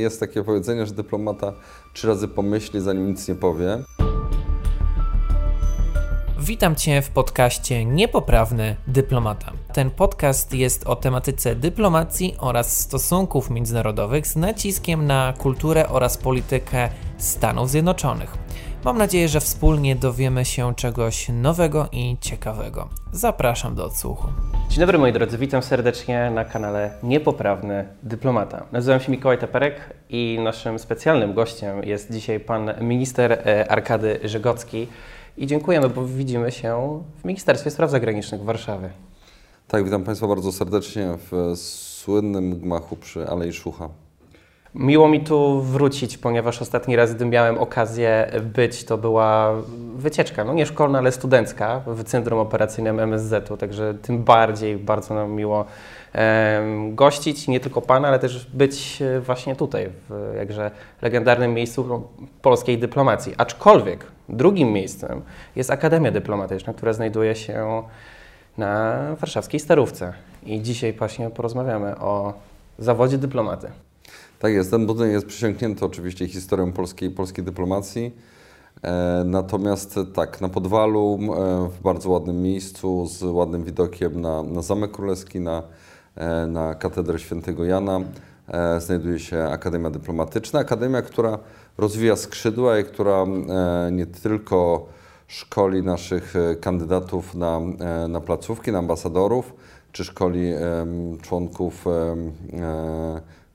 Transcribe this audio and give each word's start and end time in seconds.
Jest 0.00 0.20
takie 0.20 0.44
powiedzenie, 0.44 0.86
że 0.86 0.94
dyplomata 0.94 1.52
trzy 1.92 2.08
razy 2.08 2.28
pomyśli, 2.28 2.80
zanim 2.80 3.08
nic 3.08 3.28
nie 3.28 3.34
powie. 3.34 3.78
Witam 6.38 6.76
Cię 6.76 7.02
w 7.02 7.10
podcaście 7.10 7.84
Niepoprawny 7.84 8.76
Dyplomata. 8.86 9.52
Ten 9.72 9.90
podcast 9.90 10.54
jest 10.54 10.86
o 10.86 10.96
tematyce 10.96 11.54
dyplomacji 11.54 12.36
oraz 12.38 12.80
stosunków 12.80 13.50
międzynarodowych 13.50 14.26
z 14.26 14.36
naciskiem 14.36 15.06
na 15.06 15.34
kulturę 15.38 15.88
oraz 15.88 16.18
politykę 16.18 16.88
Stanów 17.18 17.70
Zjednoczonych. 17.70 18.34
Mam 18.86 18.98
nadzieję, 18.98 19.28
że 19.28 19.40
wspólnie 19.40 19.96
dowiemy 19.96 20.44
się 20.44 20.74
czegoś 20.74 21.28
nowego 21.28 21.88
i 21.92 22.16
ciekawego. 22.20 22.88
Zapraszam 23.12 23.74
do 23.74 23.84
odsłuchu. 23.84 24.28
Dzień 24.68 24.80
dobry 24.80 24.98
moi 24.98 25.12
drodzy, 25.12 25.38
witam 25.38 25.62
serdecznie 25.62 26.30
na 26.30 26.44
kanale 26.44 26.90
Niepoprawny 27.02 27.88
Dyplomata. 28.02 28.66
Nazywam 28.72 29.00
się 29.00 29.12
Mikołaj 29.12 29.38
Teperek 29.38 29.94
i 30.08 30.38
naszym 30.44 30.78
specjalnym 30.78 31.34
gościem 31.34 31.82
jest 31.84 32.12
dzisiaj 32.12 32.40
pan 32.40 32.70
minister 32.80 33.32
e, 33.32 33.70
Arkady 33.70 34.20
Żegocki. 34.24 34.86
I 35.36 35.46
dziękujemy, 35.46 35.88
bo 35.88 36.04
widzimy 36.04 36.52
się 36.52 37.02
w 37.22 37.24
Ministerstwie 37.24 37.70
Spraw 37.70 37.90
Zagranicznych 37.90 38.40
w 38.40 38.44
Warszawie. 38.44 38.90
Tak, 39.68 39.84
witam 39.84 40.04
Państwa 40.04 40.26
bardzo 40.26 40.52
serdecznie 40.52 41.18
w 41.30 41.56
słynnym 41.56 42.60
gmachu 42.60 42.96
przy 42.96 43.28
Alei 43.28 43.52
Szucha. 43.52 43.88
Miło 44.78 45.08
mi 45.08 45.20
tu 45.20 45.60
wrócić, 45.60 46.18
ponieważ 46.18 46.62
ostatni 46.62 46.96
raz, 46.96 47.14
gdy 47.14 47.26
miałem 47.26 47.58
okazję 47.58 48.30
być, 48.54 48.84
to 48.84 48.98
była 48.98 49.52
wycieczka, 49.96 50.44
no 50.44 50.54
nie 50.54 50.66
szkolna, 50.66 50.98
ale 50.98 51.12
studencka 51.12 51.82
w 51.86 52.04
Centrum 52.04 52.38
Operacyjnym 52.38 53.00
MSZ-u, 53.00 53.56
także 53.56 53.94
tym 53.94 54.24
bardziej 54.24 54.76
bardzo 54.76 55.14
nam 55.14 55.30
miło 55.30 55.64
gościć 56.90 57.48
nie 57.48 57.60
tylko 57.60 57.82
Pana, 57.82 58.08
ale 58.08 58.18
też 58.18 58.46
być 58.46 59.02
e, 59.02 59.20
właśnie 59.20 59.56
tutaj, 59.56 59.90
w 60.08 60.34
jakże 60.36 60.70
legendarnym 61.02 61.54
miejscu 61.54 62.08
polskiej 62.42 62.78
dyplomacji. 62.78 63.34
Aczkolwiek 63.38 64.06
drugim 64.28 64.72
miejscem 64.72 65.22
jest 65.56 65.70
Akademia 65.70 66.10
Dyplomatyczna, 66.10 66.74
która 66.74 66.92
znajduje 66.92 67.34
się 67.34 67.82
na 68.58 68.96
warszawskiej 69.20 69.60
Starówce. 69.60 70.12
I 70.46 70.62
dzisiaj 70.62 70.92
właśnie 70.92 71.30
porozmawiamy 71.30 71.98
o 71.98 72.32
zawodzie 72.78 73.18
dyplomaty. 73.18 73.70
Tak 74.38 74.52
jest, 74.52 74.70
ten 74.70 74.86
budynek 74.86 75.12
jest 75.12 75.26
przysiągnięty 75.26 75.84
oczywiście 75.84 76.28
historią 76.28 76.72
polskiej, 76.72 77.10
polskiej 77.10 77.44
dyplomacji. 77.44 78.12
E, 78.82 79.22
natomiast 79.24 79.98
tak, 80.14 80.40
na 80.40 80.48
Podwalu, 80.48 81.18
e, 81.20 81.68
w 81.68 81.82
bardzo 81.82 82.10
ładnym 82.10 82.42
miejscu, 82.42 83.06
z 83.06 83.22
ładnym 83.22 83.64
widokiem 83.64 84.20
na, 84.20 84.42
na 84.42 84.62
Zamek 84.62 84.90
Królewski, 84.90 85.40
na, 85.40 85.62
e, 86.14 86.46
na 86.46 86.74
Katedrę 86.74 87.18
Świętego 87.18 87.64
Jana, 87.64 88.00
znajduje 88.78 89.18
się 89.18 89.42
Akademia 89.44 89.90
Dyplomatyczna. 89.90 90.60
Akademia, 90.60 91.02
która 91.02 91.38
rozwija 91.78 92.16
skrzydła 92.16 92.78
i 92.78 92.84
która 92.84 93.24
nie 93.92 94.06
tylko 94.06 94.86
szkoli 95.26 95.82
naszych 95.82 96.34
kandydatów 96.60 97.34
na, 97.34 97.60
na 98.08 98.20
placówki, 98.20 98.72
na 98.72 98.78
ambasadorów, 98.78 99.52
czy 99.92 100.04
szkoli 100.04 100.52
członków 101.22 101.84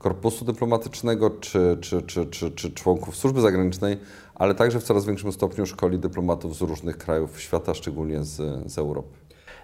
korpusu 0.02 0.44
dyplomatycznego 0.44 1.30
czy, 1.30 1.78
czy, 1.80 2.02
czy, 2.02 2.26
czy, 2.26 2.50
czy 2.50 2.70
członków 2.70 3.16
służby 3.16 3.40
zagranicznej, 3.40 3.96
ale 4.34 4.54
także 4.54 4.80
w 4.80 4.82
coraz 4.82 5.06
większym 5.06 5.32
stopniu 5.32 5.66
szkoli 5.66 5.98
dyplomatów 5.98 6.56
z 6.56 6.60
różnych 6.60 6.98
krajów 6.98 7.40
świata, 7.40 7.74
szczególnie 7.74 8.24
z, 8.24 8.36
z 8.72 8.78
Europy. 8.78 9.08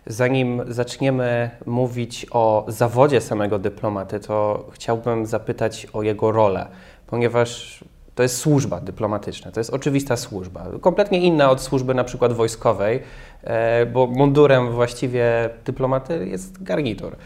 Zanim 0.06 0.62
zaczniemy 0.69 1.50
mówić 1.66 2.27
o 2.31 2.64
zawodzie 2.69 3.20
samego 3.20 3.59
dyplomaty, 3.59 4.20
to 4.20 4.66
chciałbym 4.72 5.27
zapytać 5.27 5.86
o 5.92 6.03
jego 6.03 6.33
rolę, 6.33 6.69
ponieważ 7.06 7.84
to 8.14 8.22
jest 8.22 8.36
służba 8.36 8.81
dyplomatyczna, 8.81 9.53
to 9.53 9.61
jest 9.61 9.70
oczywista 9.70 10.16
służba, 10.16 10.66
kompletnie 10.81 11.20
inna 11.20 11.50
od 11.50 11.61
służby 11.61 11.94
na 11.94 12.05
przykład 12.05 12.33
wojskowej, 12.33 13.03
e, 13.42 13.86
bo 13.86 14.06
mundurem 14.06 14.72
właściwie 14.72 15.50
dyplomaty 15.65 16.28
jest 16.28 16.62
garnitur. 16.62 17.16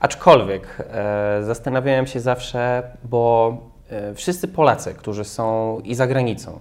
Aczkolwiek 0.00 0.76
e, 0.90 1.38
zastanawiałem 1.42 2.06
się 2.06 2.20
zawsze, 2.20 2.82
bo 3.04 3.56
e, 3.90 4.14
wszyscy 4.14 4.48
Polacy, 4.48 4.94
którzy 4.94 5.24
są 5.24 5.78
i 5.84 5.94
za 5.94 6.06
granicą, 6.06 6.60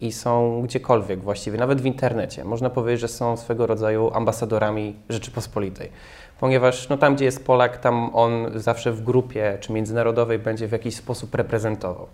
i 0.00 0.12
są 0.12 0.62
gdziekolwiek 0.62 1.20
właściwie, 1.20 1.58
nawet 1.58 1.80
w 1.80 1.86
internecie, 1.86 2.44
można 2.44 2.70
powiedzieć, 2.70 3.00
że 3.00 3.08
są 3.08 3.36
swego 3.36 3.66
rodzaju 3.66 4.10
ambasadorami 4.14 4.96
Rzeczypospolitej. 5.08 5.90
Ponieważ 6.40 6.88
no, 6.88 6.98
tam, 6.98 7.14
gdzie 7.14 7.24
jest 7.24 7.46
Polak, 7.46 7.78
tam 7.78 8.10
on 8.14 8.46
zawsze 8.54 8.92
w 8.92 9.02
grupie 9.02 9.58
czy 9.60 9.72
międzynarodowej 9.72 10.38
będzie 10.38 10.68
w 10.68 10.72
jakiś 10.72 10.96
sposób 10.96 11.34
reprezentował. 11.34 12.06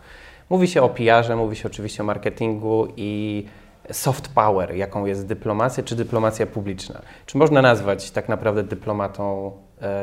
Mówi 0.50 0.68
się 0.68 0.82
o 0.82 0.88
PR-ze, 0.88 1.36
mówi 1.36 1.56
się 1.56 1.68
oczywiście 1.68 2.02
o 2.02 2.06
marketingu 2.06 2.88
i 2.96 3.44
soft 3.92 4.28
power, 4.28 4.74
jaką 4.76 5.06
jest 5.06 5.26
dyplomacja 5.26 5.82
czy 5.82 5.96
dyplomacja 5.96 6.46
publiczna. 6.46 7.02
Czy 7.26 7.38
można 7.38 7.62
nazwać 7.62 8.10
tak 8.10 8.28
naprawdę 8.28 8.62
dyplomatą 8.62 9.52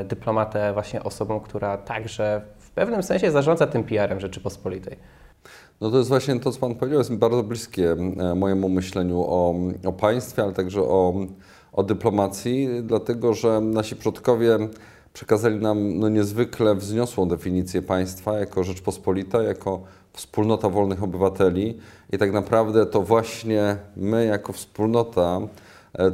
dyplomatę 0.06 0.74
właśnie 0.74 1.04
osobą, 1.04 1.40
która 1.40 1.78
także 1.78 2.42
w 2.60 2.70
pewnym 2.70 3.04
sensie 3.04 3.32
zarządza 3.32 3.68
tym 3.68 3.84
PR-em 3.84 4.20
Rzeczypospolitej. 4.20 4.98
No 5.82 5.92
to 5.92 5.98
jest 5.98 6.10
właśnie 6.10 6.40
to, 6.40 6.52
co 6.52 6.60
Pan 6.60 6.76
powiedział, 6.76 7.00
jest 7.00 7.14
bardzo 7.14 7.44
bliskie 7.44 7.92
e, 7.92 8.36
mojemu 8.36 8.70
myśleniu 8.70 9.22
o, 9.22 9.56
o 9.86 9.94
państwie, 9.94 10.44
ale 10.44 10.54
także 10.54 10.82
o, 10.82 11.14
o 11.74 11.84
dyplomacji, 11.84 12.70
dlatego 12.84 13.34
że 13.34 13.62
nasi 13.62 13.96
przodkowie 13.96 14.58
przekazali 15.14 15.60
nam 15.60 16.00
no, 16.00 16.10
niezwykle 16.10 16.76
wzniosłą 16.76 17.28
definicję 17.28 17.82
państwa 17.82 18.40
jako 18.40 18.64
Rzeczpospolita, 18.64 19.44
jako 19.44 19.82
wspólnota 20.14 20.70
wolnych 20.70 21.04
obywateli 21.04 21.78
i 22.14 22.18
tak 22.18 22.34
naprawdę 22.34 22.86
to 22.86 23.02
właśnie 23.02 23.78
my 23.96 24.26
jako 24.26 24.54
wspólnota 24.54 25.42
E, 25.42 25.65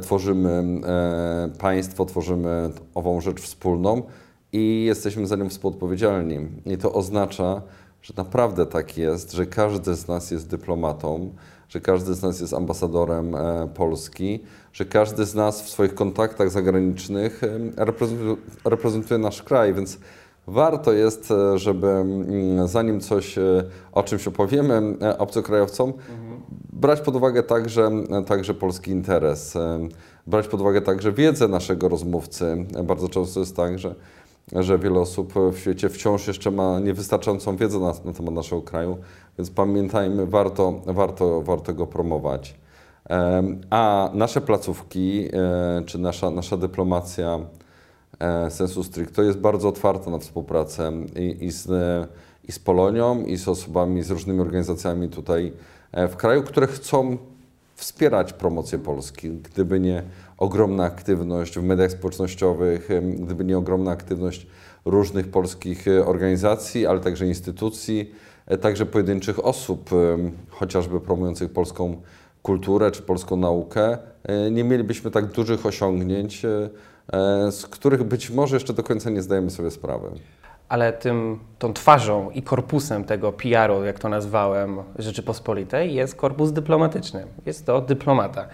tworzymy 0.02 0.80
e, 0.86 1.58
państwo, 1.58 2.04
tworzymy 2.04 2.70
ową 2.94 3.20
rzecz 3.20 3.40
wspólną 3.40 4.02
i 4.52 4.84
jesteśmy 4.84 5.26
za 5.26 5.36
nią 5.36 5.48
współodpowiedzialni. 5.48 6.48
I 6.66 6.78
to 6.78 6.92
oznacza, 6.92 7.62
że 8.02 8.14
naprawdę 8.16 8.66
tak 8.66 8.98
jest, 8.98 9.32
że 9.32 9.46
każdy 9.46 9.94
z 9.94 10.08
nas 10.08 10.30
jest 10.30 10.48
dyplomatą, 10.48 11.30
że 11.68 11.80
każdy 11.80 12.14
z 12.14 12.22
nas 12.22 12.40
jest 12.40 12.54
ambasadorem 12.54 13.34
e, 13.34 13.68
Polski, 13.74 14.40
że 14.72 14.84
każdy 14.84 15.24
z 15.24 15.34
nas 15.34 15.62
w 15.62 15.68
swoich 15.68 15.94
kontaktach 15.94 16.50
zagranicznych 16.50 17.40
reprezentuje, 17.76 18.36
reprezentuje 18.64 19.18
nasz 19.18 19.42
kraj, 19.42 19.74
więc 19.74 19.98
warto 20.46 20.92
jest, 20.92 21.32
żeby 21.54 21.86
mm, 21.88 22.68
zanim 22.68 23.00
coś, 23.00 23.38
o 23.92 24.02
czymś 24.02 24.28
opowiemy 24.28 24.96
obcokrajowcom, 25.18 25.88
mhm 25.90 26.31
brać 26.82 27.00
pod 27.00 27.16
uwagę 27.16 27.42
także, 27.42 27.90
także 28.26 28.54
polski 28.54 28.90
interes, 28.90 29.54
brać 30.26 30.48
pod 30.48 30.60
uwagę 30.60 30.80
także 30.82 31.12
wiedzę 31.12 31.48
naszego 31.48 31.88
rozmówcy. 31.88 32.66
Bardzo 32.84 33.08
często 33.08 33.40
jest 33.40 33.56
tak, 33.56 33.78
że, 33.78 33.94
że 34.52 34.78
wiele 34.78 35.00
osób 35.00 35.32
w 35.52 35.58
świecie 35.58 35.88
wciąż 35.88 36.26
jeszcze 36.26 36.50
ma 36.50 36.80
niewystarczającą 36.80 37.56
wiedzę 37.56 37.78
na, 37.78 37.92
na 38.04 38.12
temat 38.12 38.34
naszego 38.34 38.62
kraju, 38.62 38.98
więc 39.38 39.50
pamiętajmy, 39.50 40.26
warto, 40.26 40.80
warto, 40.86 41.42
warto 41.42 41.74
go 41.74 41.86
promować. 41.86 42.54
A 43.70 44.10
nasze 44.14 44.40
placówki, 44.40 45.28
e, 45.32 45.82
czy 45.86 45.98
nasza, 45.98 46.30
nasza 46.30 46.56
dyplomacja 46.56 47.38
e, 48.18 48.50
sensu 48.50 48.84
stricto 48.84 49.22
jest 49.22 49.38
bardzo 49.38 49.68
otwarta 49.68 50.10
na 50.10 50.18
współpracę 50.18 50.92
i, 51.16 51.44
i, 51.44 51.50
z, 51.50 51.68
i 52.48 52.52
z 52.52 52.58
Polonią, 52.58 53.24
i 53.24 53.36
z 53.36 53.48
osobami, 53.48 54.02
z 54.02 54.10
różnymi 54.10 54.40
organizacjami 54.40 55.08
tutaj 55.08 55.52
E, 55.92 56.08
w 56.08 56.16
kraju, 56.16 56.42
które 56.42 56.66
chcą 56.66 57.16
wspierać 57.74 58.32
promocję 58.32 58.78
Polski. 58.78 59.30
Gdyby 59.30 59.80
nie 59.80 60.02
ogromna 60.38 60.84
aktywność 60.84 61.58
w 61.58 61.62
mediach 61.62 61.90
społecznościowych, 61.90 62.88
gdyby 63.18 63.44
nie 63.44 63.58
ogromna 63.58 63.90
aktywność 63.90 64.46
różnych 64.84 65.28
polskich 65.28 65.88
e, 65.88 66.06
organizacji, 66.06 66.86
ale 66.86 67.00
także 67.00 67.26
instytucji, 67.26 68.14
e, 68.46 68.58
także 68.58 68.86
pojedynczych 68.86 69.44
osób, 69.44 69.90
chociażby 70.50 71.00
promujących 71.00 71.52
polską 71.52 72.02
kulturę 72.42 72.90
czy 72.90 73.02
polską 73.02 73.36
naukę, 73.36 73.98
nie 74.50 74.64
mielibyśmy 74.64 75.10
tak 75.10 75.26
dużych 75.26 75.66
osiągnięć, 75.66 76.42
z 77.50 77.66
których 77.66 78.02
być 78.02 78.30
może 78.30 78.56
jeszcze 78.56 78.72
do 78.72 78.82
końca 78.82 79.10
nie 79.10 79.22
zdajemy 79.22 79.50
sobie 79.50 79.70
sprawy 79.70 80.10
ale 80.72 80.92
tym, 80.92 81.38
tą 81.58 81.72
twarzą 81.72 82.30
i 82.30 82.42
korpusem 82.42 83.04
tego 83.04 83.32
PR-u, 83.32 83.84
jak 83.84 83.98
to 83.98 84.08
nazwałem, 84.08 84.82
Rzeczypospolitej, 84.98 85.94
jest 85.94 86.14
korpus 86.14 86.52
dyplomatyczny. 86.52 87.26
Jest 87.46 87.66
to 87.66 87.80
dyplomata. 87.80 88.46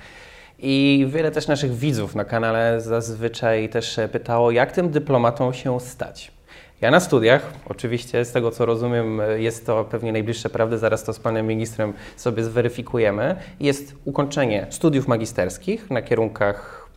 I 0.58 1.06
wiele 1.08 1.30
też 1.30 1.48
naszych 1.48 1.74
widzów 1.74 2.14
na 2.14 2.24
kanale 2.24 2.80
zazwyczaj 2.80 3.68
też 3.68 4.00
pytało, 4.12 4.50
jak 4.50 4.72
tym 4.72 4.90
dyplomatą 4.90 5.52
się 5.52 5.80
stać. 5.80 6.32
Ja 6.80 6.90
na 6.90 7.00
studiach, 7.00 7.52
oczywiście 7.68 8.24
z 8.24 8.32
tego 8.32 8.50
co 8.50 8.66
rozumiem, 8.66 9.20
jest 9.36 9.66
to 9.66 9.84
pewnie 9.84 10.12
najbliższe 10.12 10.50
prawdy, 10.50 10.78
zaraz 10.78 11.04
to 11.04 11.12
z 11.12 11.18
panem 11.18 11.46
ministrem 11.46 11.92
sobie 12.16 12.44
zweryfikujemy, 12.44 13.36
jest 13.60 13.94
ukończenie 14.04 14.66
studiów 14.70 15.08
magisterskich 15.08 15.90
na 15.90 16.02
kierunkach 16.02 16.87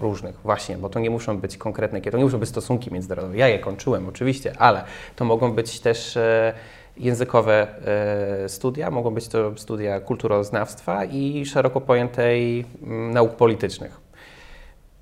różnych, 0.00 0.40
właśnie, 0.40 0.78
bo 0.78 0.88
to 0.88 1.00
nie 1.00 1.10
muszą 1.10 1.38
być 1.38 1.56
konkretne, 1.56 2.00
to 2.00 2.18
nie 2.18 2.24
muszą 2.24 2.38
być 2.38 2.48
stosunki 2.48 2.92
międzynarodowe. 2.92 3.36
Ja 3.36 3.48
je 3.48 3.58
kończyłem 3.58 4.08
oczywiście, 4.08 4.52
ale 4.58 4.84
to 5.16 5.24
mogą 5.24 5.52
być 5.52 5.80
też 5.80 6.16
e, 6.16 6.52
językowe 6.96 7.66
e, 8.44 8.48
studia, 8.48 8.90
mogą 8.90 9.14
być 9.14 9.28
to 9.28 9.52
studia 9.56 10.00
kulturoznawstwa 10.00 11.04
i 11.04 11.46
szeroko 11.46 11.80
pojętej 11.80 12.64
mm, 12.82 13.10
nauk 13.10 13.36
politycznych. 13.36 14.00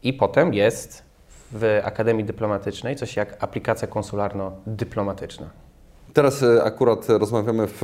I 0.03 0.13
potem 0.13 0.55
jest 0.55 1.03
w 1.53 1.81
Akademii 1.85 2.25
Dyplomatycznej 2.25 2.97
coś 2.97 3.17
jak 3.17 3.45
aplikacja 3.45 3.89
konsularno-dyplomatyczna. 3.89 5.66
Teraz 6.17 6.43
e, 6.43 6.65
akurat 6.65 7.09
rozmawiamy 7.09 7.67
w, 7.67 7.83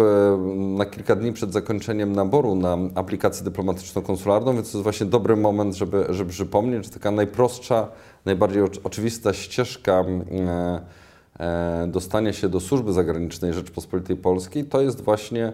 na 0.76 0.84
kilka 0.84 1.17
dni 1.17 1.32
przed 1.32 1.52
zakończeniem 1.52 2.12
naboru 2.12 2.55
na 2.55 2.79
aplikację 2.94 3.44
dyplomatyczno-konsularną, 3.44 4.55
więc 4.55 4.73
to 4.73 4.79
jest 4.79 4.82
właśnie 4.82 5.06
dobry 5.06 5.37
moment, 5.37 5.75
żeby, 5.75 6.06
żeby 6.08 6.31
przypomnieć, 6.31 6.84
że 6.84 6.90
taka 6.90 7.11
najprostsza, 7.11 7.88
najbardziej 8.25 8.62
oczywista 8.84 9.32
ścieżka 9.32 10.05
e, 10.05 10.81
e, 11.40 11.87
dostania 11.87 12.32
się 12.32 12.49
do 12.49 12.61
służby 12.61 12.93
zagranicznej 12.93 13.52
Rzeczpospolitej 13.52 14.17
Polskiej 14.17 14.64
to 14.64 14.81
jest 14.81 15.00
właśnie 15.00 15.52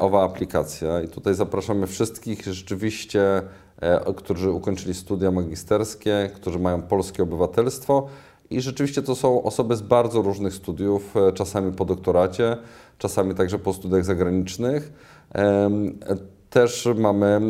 owa 0.00 0.24
aplikacja. 0.24 1.00
I 1.00 1.08
tutaj 1.08 1.34
zapraszamy 1.34 1.86
wszystkich 1.86 2.44
rzeczywiście, 2.44 3.42
którzy 4.16 4.50
ukończyli 4.50 4.94
studia 4.94 5.30
magisterskie, 5.30 6.30
którzy 6.34 6.58
mają 6.58 6.82
polskie 6.82 7.22
obywatelstwo 7.22 8.08
i 8.50 8.60
rzeczywiście 8.60 9.02
to 9.02 9.14
są 9.14 9.42
osoby 9.42 9.76
z 9.76 9.82
bardzo 9.82 10.22
różnych 10.22 10.54
studiów, 10.54 11.16
e, 11.16 11.32
czasami 11.32 11.72
po 11.72 11.84
doktoracie, 11.84 12.56
czasami 12.98 13.34
także 13.34 13.58
po 13.58 13.72
studiach 13.72 14.04
zagranicznych. 14.04 14.92
Też 16.50 16.88
mamy 16.98 17.40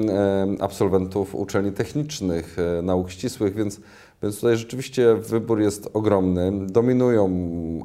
absolwentów 0.60 1.34
uczelni 1.34 1.72
technicznych, 1.72 2.56
e, 2.78 2.82
nauk 2.82 3.10
ścisłych, 3.10 3.54
więc, 3.54 3.80
więc 4.22 4.36
tutaj 4.36 4.56
rzeczywiście 4.56 5.14
wybór 5.14 5.60
jest 5.60 5.90
ogromny. 5.94 6.66
Dominują 6.66 7.30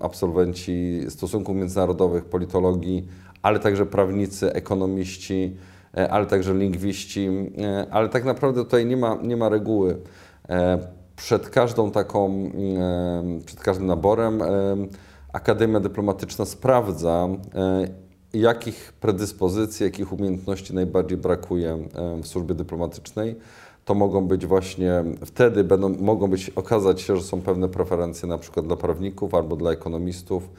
absolwenci 0.01 1.01
stosunków 1.09 1.55
międzynarodowych, 1.55 2.25
politologii, 2.25 3.07
ale 3.41 3.59
także 3.59 3.85
prawnicy, 3.85 4.53
ekonomiści, 4.53 5.55
e, 5.97 6.11
ale 6.11 6.25
także 6.25 6.53
lingwiści, 6.53 7.29
ale 7.91 8.09
tak 8.09 8.25
naprawdę 8.25 8.63
tutaj 8.63 8.85
nie 8.85 8.97
ma, 8.97 9.17
nie 9.23 9.37
ma 9.37 9.49
reguły 9.49 9.97
przed 11.21 11.49
każdą 11.49 11.91
taką, 11.91 12.25
mm, 12.25 13.41
przed 13.45 13.59
każdym 13.59 13.87
naborem 13.87 14.41
Akademia 15.33 15.79
Dyplomatyczna 15.79 16.45
sprawdza, 16.45 17.27
e, 17.55 17.87
jakich 18.33 18.93
predyspozycji, 18.93 19.83
jakich 19.83 20.13
umiejętności 20.13 20.75
najbardziej 20.75 21.17
brakuje 21.17 21.77
w 22.23 22.27
służbie 22.27 22.55
dyplomatycznej. 22.55 23.35
To 23.85 23.93
mogą 23.93 24.27
być 24.27 24.45
właśnie, 24.45 25.03
wtedy 25.25 25.63
będą, 25.63 25.89
mogą 25.89 26.27
być, 26.27 26.49
okazać 26.49 27.01
się, 27.01 27.17
że 27.17 27.23
są 27.23 27.41
pewne 27.41 27.69
preferencje 27.69 28.29
na 28.29 28.37
przykład 28.37 28.67
dla 28.67 28.75
prawników, 28.75 29.33
albo 29.33 29.55
dla 29.55 29.71
ekonomistów, 29.71 30.49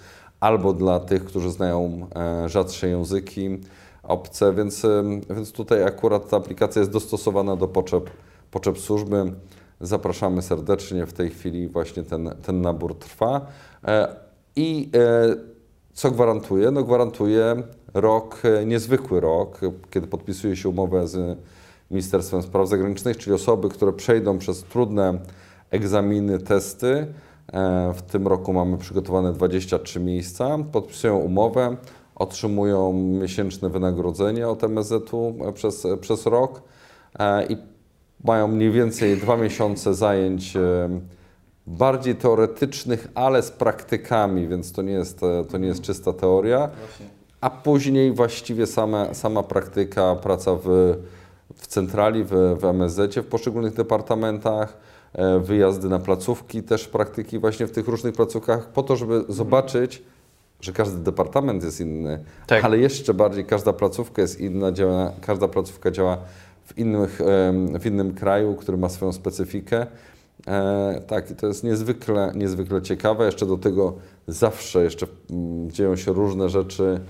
albo 0.40 0.72
dla 0.72 1.00
tych, 1.00 1.24
którzy 1.24 1.50
znają 1.50 2.06
e, 2.16 2.48
rzadsze 2.48 2.88
języki 2.88 3.58
obce, 4.02 4.52
więc, 4.54 4.86
więc 5.30 5.52
tutaj 5.52 5.84
akurat 5.84 6.28
ta 6.28 6.36
aplikacja 6.36 6.80
jest 6.80 6.92
dostosowana 6.92 7.56
do 7.56 7.68
potrzeb, 7.68 8.10
potrzeb 8.50 8.78
służby. 8.78 9.32
Zapraszamy 9.82 10.42
serdecznie. 10.42 11.06
W 11.06 11.12
tej 11.12 11.30
chwili 11.30 11.68
właśnie 11.68 12.02
ten, 12.02 12.30
ten 12.42 12.60
nabór 12.60 12.98
trwa. 12.98 13.46
E, 13.84 14.16
I 14.56 14.90
e, 14.94 15.36
co 15.92 16.10
gwarantuje? 16.10 16.70
No 16.70 16.84
gwarantuje 16.84 17.62
rok, 17.94 18.42
e, 18.44 18.66
niezwykły 18.66 19.20
rok, 19.20 19.60
kiedy 19.90 20.06
podpisuje 20.06 20.56
się 20.56 20.68
umowę 20.68 21.08
z 21.08 21.38
Ministerstwem 21.90 22.42
Spraw 22.42 22.68
Zagranicznych, 22.68 23.16
czyli 23.16 23.34
osoby, 23.34 23.68
które 23.68 23.92
przejdą 23.92 24.38
przez 24.38 24.62
trudne 24.62 25.18
egzaminy, 25.70 26.38
testy. 26.38 27.06
W 27.94 28.02
tym 28.02 28.26
roku 28.26 28.52
mamy 28.52 28.78
przygotowane 28.78 29.32
23 29.32 30.00
miejsca, 30.00 30.58
podpisują 30.72 31.18
umowę, 31.18 31.76
otrzymują 32.14 32.92
miesięczne 32.92 33.70
wynagrodzenie 33.70 34.48
od 34.48 34.64
MSZ-u 34.64 35.34
przez, 35.54 35.86
przez 36.00 36.26
rok 36.26 36.62
i 37.48 37.56
mają 38.24 38.48
mniej 38.48 38.70
więcej 38.70 39.16
dwa 39.16 39.36
miesiące 39.36 39.94
zajęć 39.94 40.56
e, 40.56 40.88
bardziej 41.66 42.14
teoretycznych, 42.14 43.08
ale 43.14 43.42
z 43.42 43.50
praktykami, 43.50 44.48
więc 44.48 44.72
to 44.72 44.82
nie 44.82 44.92
jest, 44.92 45.22
e, 45.22 45.44
to 45.44 45.58
nie 45.58 45.68
jest 45.68 45.82
czysta 45.82 46.12
teoria. 46.12 46.70
A 47.40 47.50
później 47.50 48.12
właściwie 48.12 48.66
sama, 48.66 49.14
sama 49.14 49.42
praktyka, 49.42 50.16
praca 50.16 50.54
w, 50.54 50.96
w 51.54 51.66
centrali, 51.66 52.24
w, 52.24 52.56
w 52.60 52.64
MSZ, 52.64 53.14
w 53.16 53.26
poszczególnych 53.26 53.74
departamentach, 53.74 54.76
e, 55.12 55.38
wyjazdy 55.38 55.88
na 55.88 55.98
placówki, 55.98 56.62
też 56.62 56.88
praktyki 56.88 57.38
właśnie 57.38 57.66
w 57.66 57.70
tych 57.70 57.88
różnych 57.88 58.14
placówkach, 58.14 58.68
po 58.68 58.82
to, 58.82 58.96
żeby 58.96 59.24
zobaczyć, 59.28 60.02
że 60.60 60.72
każdy 60.72 60.98
departament 60.98 61.64
jest 61.64 61.80
inny, 61.80 62.24
tak. 62.46 62.64
ale 62.64 62.78
jeszcze 62.78 63.14
bardziej 63.14 63.44
każda 63.44 63.72
placówka 63.72 64.22
jest 64.22 64.40
inna, 64.40 64.72
działa, 64.72 65.12
każda 65.20 65.48
placówka 65.48 65.90
działa 65.90 66.18
w, 66.74 66.78
innych, 66.78 67.20
w 67.80 67.86
innym 67.86 68.14
kraju, 68.14 68.54
który 68.54 68.78
ma 68.78 68.88
swoją 68.88 69.12
specyfikę. 69.12 69.86
E, 70.46 71.00
tak, 71.06 71.30
i 71.30 71.34
to 71.34 71.46
jest 71.46 71.64
niezwykle, 71.64 72.32
niezwykle 72.34 72.82
ciekawe. 72.82 73.26
Jeszcze 73.26 73.46
do 73.46 73.58
tego 73.58 73.94
zawsze 74.26 74.84
jeszcze 74.84 75.06
mm, 75.30 75.70
dzieją 75.70 75.96
się 75.96 76.12
różne 76.12 76.48
rzeczy, 76.48 77.00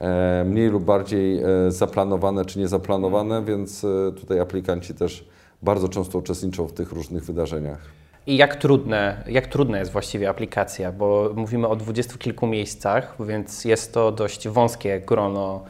e, 0.00 0.44
mniej 0.44 0.68
lub 0.68 0.84
bardziej 0.84 1.42
e, 1.42 1.46
zaplanowane 1.68 2.44
czy 2.44 2.58
niezaplanowane, 2.58 3.44
więc 3.44 3.86
tutaj 4.20 4.40
aplikanci 4.40 4.94
też 4.94 5.28
bardzo 5.62 5.88
często 5.88 6.18
uczestniczą 6.18 6.66
w 6.66 6.72
tych 6.72 6.92
różnych 6.92 7.24
wydarzeniach. 7.24 7.78
I 8.26 8.36
jak 8.36 8.56
trudne, 8.56 9.24
jak 9.26 9.46
trudna 9.46 9.78
jest 9.78 9.92
właściwie 9.92 10.28
aplikacja, 10.28 10.92
bo 10.92 11.30
mówimy 11.36 11.68
o 11.68 11.76
dwudziestu 11.76 12.18
kilku 12.18 12.46
miejscach, 12.46 13.16
więc 13.26 13.64
jest 13.64 13.94
to 13.94 14.12
dość 14.12 14.48
wąskie 14.48 15.00
grono 15.00 15.64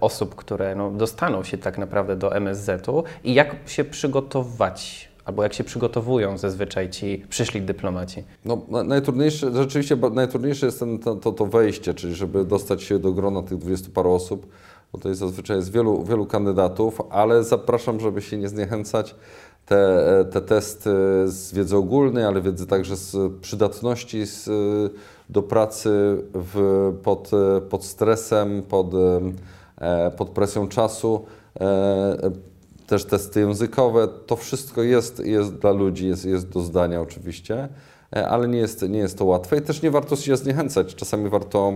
osób, 0.00 0.34
które 0.34 0.74
no, 0.74 0.90
dostaną 0.90 1.44
się 1.44 1.58
tak 1.58 1.78
naprawdę 1.78 2.16
do 2.16 2.36
MSZ-u 2.36 3.04
i 3.24 3.34
jak 3.34 3.56
się 3.66 3.84
przygotować 3.84 5.08
albo 5.26 5.42
jak 5.42 5.54
się 5.54 5.64
przygotowują 5.64 6.38
zazwyczaj 6.38 6.90
ci 6.90 7.24
przyszli 7.28 7.62
dyplomaci? 7.62 8.24
No, 8.44 8.62
najtrudniejsze, 8.84 9.52
rzeczywiście 9.52 9.96
najtrudniejsze 10.12 10.66
jest 10.66 10.78
ten, 10.78 10.98
to, 10.98 11.32
to 11.32 11.46
wejście, 11.46 11.94
czyli 11.94 12.14
żeby 12.14 12.44
dostać 12.44 12.82
się 12.82 12.98
do 12.98 13.12
grona 13.12 13.42
tych 13.42 13.58
dwudziestu 13.58 13.90
paru 13.90 14.12
osób, 14.12 14.46
bo 14.92 14.98
to 14.98 15.08
jest 15.08 15.20
zazwyczaj 15.20 15.56
jest 15.56 15.72
wielu, 15.72 16.04
wielu 16.04 16.26
kandydatów, 16.26 17.02
ale 17.10 17.44
zapraszam, 17.44 18.00
żeby 18.00 18.22
się 18.22 18.36
nie 18.36 18.48
zniechęcać. 18.48 19.14
Te, 19.66 20.24
te 20.30 20.40
testy 20.40 20.90
z 21.26 21.52
wiedzy 21.52 21.76
ogólnej, 21.76 22.24
ale 22.24 22.42
wiedzy 22.42 22.66
także 22.66 22.96
z 22.96 23.16
przydatności 23.40 24.26
z, 24.26 24.48
do 25.30 25.42
pracy 25.42 25.90
w, 26.34 26.92
pod, 27.02 27.30
pod 27.70 27.84
stresem, 27.84 28.62
pod 28.62 28.86
pod 30.16 30.30
presją 30.30 30.68
czasu, 30.68 31.24
e, 31.60 32.30
też 32.86 33.04
testy 33.04 33.40
językowe. 33.40 34.08
To 34.26 34.36
wszystko 34.36 34.82
jest, 34.82 35.26
jest 35.26 35.54
dla 35.54 35.72
ludzi, 35.72 36.06
jest, 36.06 36.24
jest 36.24 36.48
do 36.48 36.60
zdania 36.60 37.00
oczywiście, 37.00 37.68
e, 38.16 38.28
ale 38.28 38.48
nie 38.48 38.58
jest, 38.58 38.88
nie 38.88 38.98
jest 38.98 39.18
to 39.18 39.24
łatwe 39.24 39.58
i 39.58 39.62
też 39.62 39.82
nie 39.82 39.90
warto 39.90 40.16
się 40.16 40.36
zniechęcać. 40.36 40.94
Czasami 40.94 41.28
warto 41.28 41.72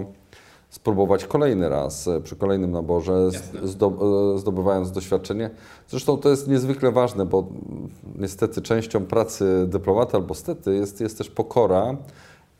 spróbować 0.70 1.25
kolejny 1.25 1.68
raz 1.68 2.08
przy 2.25 2.36
kolejnym 2.36 2.70
naborze, 2.70 3.30
zdobywając 4.36 4.92
doświadczenie. 4.92 5.50
Zresztą 5.88 6.16
to 6.16 6.28
jest 6.28 6.48
niezwykle 6.48 6.92
ważne, 6.92 7.26
bo 7.26 7.46
niestety 8.18 8.62
częścią 8.62 9.06
pracy 9.06 9.64
dyplomata 9.66 10.18
albo 10.18 10.34
stety 10.34 10.75
jest, 10.75 11.00
jest 11.00 11.18
też 11.18 11.30
pokora 11.30 11.96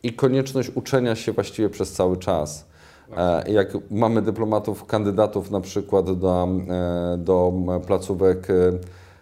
i 0.03 0.13
konieczność 0.13 0.71
uczenia 0.75 1.17
się 1.17 1.33
właściwie 1.33 1.69
przez 1.69 1.93
cały 1.93 2.17
czas. 2.17 2.70
E, 3.17 3.53
jak 3.53 3.77
mamy 3.91 4.23
dyplomatów, 4.23 4.85
kandydatów 4.85 5.51
na 5.51 5.61
przykład 5.61 6.19
do, 6.19 6.49
e, 6.69 7.19
do 7.19 7.53
placówek 7.87 8.49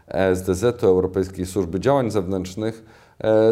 ESDZ, 0.09 0.65
e 0.65 0.87
Europejskiej 0.87 1.47
Służby 1.47 1.81
Działań 1.81 2.11
Zewnętrznych, 2.11 2.85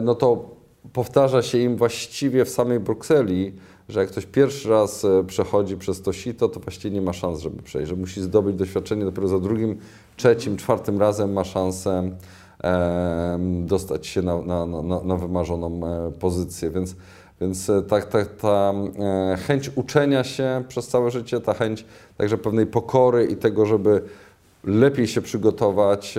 no 0.03 0.15
to 0.15 0.57
powtarza 0.93 1.43
się 1.43 1.59
im 1.59 1.77
właściwie 1.77 2.45
w 2.45 2.49
samej 2.49 2.81
Brukseli, 2.81 3.53
że 3.89 4.01
jak 4.01 4.09
ktoś 4.09 4.27
pierwszy 4.27 4.71
raz 4.71 5.07
przechodzi 5.27 5.77
przez 5.77 6.03
to 6.03 6.13
sito, 6.13 6.49
to 6.49 6.61
właściwie 6.61 6.95
nie 6.95 7.03
ma 7.03 7.13
szans, 7.13 7.41
żeby 7.41 7.63
przejść, 7.63 7.89
że 7.89 7.97
musi 7.97 8.23
zdobyć 8.23 8.57
doświadczenie 8.57 9.05
dopiero 9.05 9.29
za 9.29 9.39
drugim, 9.39 9.79
trzecim, 10.17 10.57
czwartym 10.57 11.01
razem 11.01 11.33
ma 11.33 11.45
szansę 11.45 12.11
dostać 13.65 14.07
się 14.07 14.23
na, 14.23 14.43
na, 14.43 14.67
na, 14.67 15.03
na 15.05 15.17
wymarzoną 15.17 15.81
pozycję. 16.21 16.71
Więc 16.71 16.97
więc 17.41 17.71
e, 17.71 17.83
ta, 17.83 18.01
ta, 18.03 18.25
ta 18.25 18.73
e, 19.33 19.37
chęć 19.37 19.71
uczenia 19.75 20.25
się 20.25 20.65
przez 20.69 20.89
całe 20.89 21.11
życie, 21.11 21.41
ta 21.41 21.55
chęć 21.55 21.85
także 22.17 22.39
pewnej 22.39 22.67
pokory 22.67 23.25
i 23.25 23.37
tego, 23.37 23.67
żeby 23.67 24.03
lepiej 24.67 25.07
się 25.07 25.23
przygotować, 25.23 26.19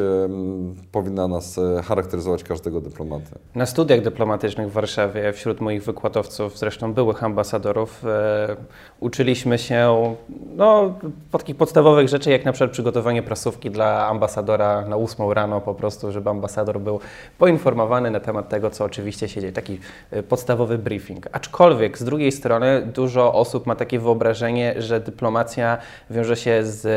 powinna 0.92 1.27
nas 1.27 1.58
e, 1.58 1.82
charakteryzować 1.84 2.44
każdego 2.44 2.82
dyplomatę. 2.82 3.39
Na 3.56 3.66
studiach 3.66 4.01
dyplomatycznych 4.01 4.70
w 4.70 4.72
Warszawie 4.72 5.34
wśród 5.34 5.62
moich 5.62 5.84
wykładowców, 5.84 6.58
zresztą 6.58 6.94
byłych 6.94 7.24
ambasadorów, 7.24 8.06
e, 8.06 8.56
uczyliśmy 9.00 9.58
się 9.58 10.16
no, 10.56 10.96
takich 11.32 11.56
podstawowych 11.56 12.08
rzeczy, 12.08 12.32
jak 12.32 12.46
na 12.46 12.51
przykład 12.51 12.72
przygotowanie 12.72 13.24
prasówki 13.24 13.72
dla 13.72 14.08
ambasadora 14.08 14.86
na 14.86 14.96
8 14.98 15.32
rano 15.32 15.62
po 15.62 15.75
prostu, 15.75 16.12
żeby 16.12 16.30
ambasador 16.30 16.80
był 16.80 17.00
poinformowany 17.38 18.12
na 18.12 18.20
temat 18.20 18.50
tego, 18.50 18.70
co 18.70 18.86
oczywiście 18.86 19.30
się 19.30 19.42
dzieje. 19.42 19.54
Taki 19.54 19.80
e, 20.12 20.24
podstawowy 20.24 20.77
briefing. 20.77 21.27
Aczkolwiek 21.32 21.98
z 21.98 22.04
drugiej 22.04 22.32
strony 22.32 22.82
dużo 22.94 23.34
osób 23.34 23.66
ma 23.66 23.75
takie 23.75 24.00
wyobrażenie, 24.00 24.82
że 24.82 25.00
dyplomacja 25.00 25.77
wiąże 26.10 26.36
się 26.36 26.63
z 26.63 26.88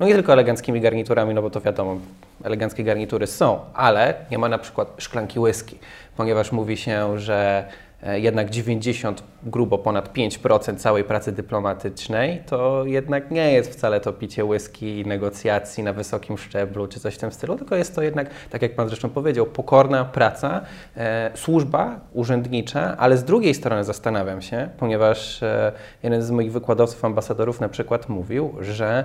no 0.00 0.06
nie 0.06 0.14
tylko 0.14 0.32
eleganckimi 0.32 0.80
garniturami, 0.80 1.34
no 1.34 1.42
bo 1.42 1.50
to 1.50 1.60
wiadomo, 1.60 1.96
eleganckie 2.44 2.84
garnitury 2.84 3.26
są, 3.26 3.60
ale 3.74 4.14
nie 4.30 4.38
ma 4.38 4.48
na 4.48 4.58
przykład 4.58 4.94
szklanki 4.98 5.40
whisky, 5.40 5.78
ponieważ 6.16 6.52
mówi 6.52 6.76
się, 6.76 7.18
że 7.18 7.68
e, 8.02 8.20
jednak 8.20 8.50
90, 8.50 9.22
grubo 9.42 9.78
ponad 9.78 10.14
5% 10.14 10.76
całej 10.76 11.04
pracy 11.04 11.32
dyplomatycznej 11.32 12.42
to 12.46 12.84
jednak 12.84 13.30
nie 13.30 13.52
jest 13.52 13.72
wcale 13.72 14.00
to 14.00 14.12
picie 14.12 14.44
whisky 14.44 15.00
i 15.00 15.06
negocjacji 15.06 15.84
na 15.84 15.92
wysokim 15.92 16.38
szczeblu 16.38 16.88
czy 16.88 17.00
coś 17.00 17.14
w 17.14 17.18
tym 17.18 17.32
stylu, 17.32 17.56
tylko 17.56 17.76
jest 17.76 17.94
to 17.94 18.02
jednak, 18.02 18.30
tak 18.50 18.62
jak 18.62 18.74
Pan 18.74 18.88
zresztą 18.88 19.10
powiedział, 19.10 19.46
pokorna 19.46 20.04
praca, 20.04 20.60
e, 20.96 21.30
służba 21.34 22.00
urzędnicza, 22.12 22.96
ale 22.98 23.16
z 23.16 23.24
drugiej 23.24 23.54
strony 23.54 23.84
zastanawiam 23.84 24.42
się, 24.42 24.68
ponieważ 24.78 25.42
e, 25.42 25.72
jeden 26.02 26.22
z 26.22 26.30
moich 26.30 26.52
wykładowców, 26.52 27.04
ambasadorów 27.04 27.60
na 27.60 27.68
przykład 27.68 28.08
mówił, 28.08 28.54
że 28.60 29.04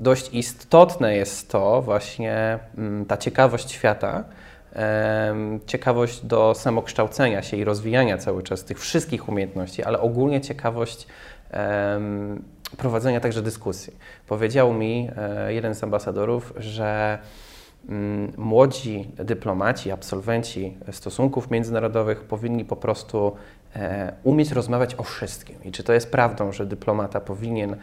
dość 0.00 0.34
istotne 0.34 1.16
jest 1.16 1.50
to 1.50 1.82
właśnie 1.82 2.58
mm, 2.78 3.06
ta 3.06 3.16
ciekawość 3.16 3.70
świata, 3.70 4.24
ciekawość 5.66 6.26
do 6.26 6.54
samokształcenia 6.54 7.42
się 7.42 7.56
i 7.56 7.64
rozwijania 7.64 8.18
cały 8.18 8.42
czas 8.42 8.64
tych 8.64 8.78
wszystkich 8.78 9.28
umiejętności, 9.28 9.84
ale 9.84 10.00
ogólnie 10.00 10.40
ciekawość 10.40 11.06
prowadzenia 12.76 13.20
także 13.20 13.42
dyskusji. 13.42 13.96
Powiedział 14.26 14.72
mi 14.72 15.08
e, 15.16 15.54
jeden 15.54 15.74
z 15.74 15.84
ambasadorów, 15.84 16.52
że 16.56 17.18
mm, 17.88 18.32
młodzi 18.36 19.10
dyplomaci, 19.16 19.90
absolwenci 19.90 20.76
stosunków 20.92 21.50
międzynarodowych 21.50 22.24
powinni 22.24 22.64
po 22.64 22.76
prostu 22.76 23.36
e, 23.76 24.12
umieć 24.24 24.52
rozmawiać 24.52 24.94
o 24.94 25.02
wszystkim. 25.02 25.56
I 25.64 25.72
czy 25.72 25.82
to 25.84 25.92
jest 25.92 26.10
prawdą, 26.10 26.52
że 26.52 26.66
dyplomata 26.66 27.20
powinien 27.20 27.76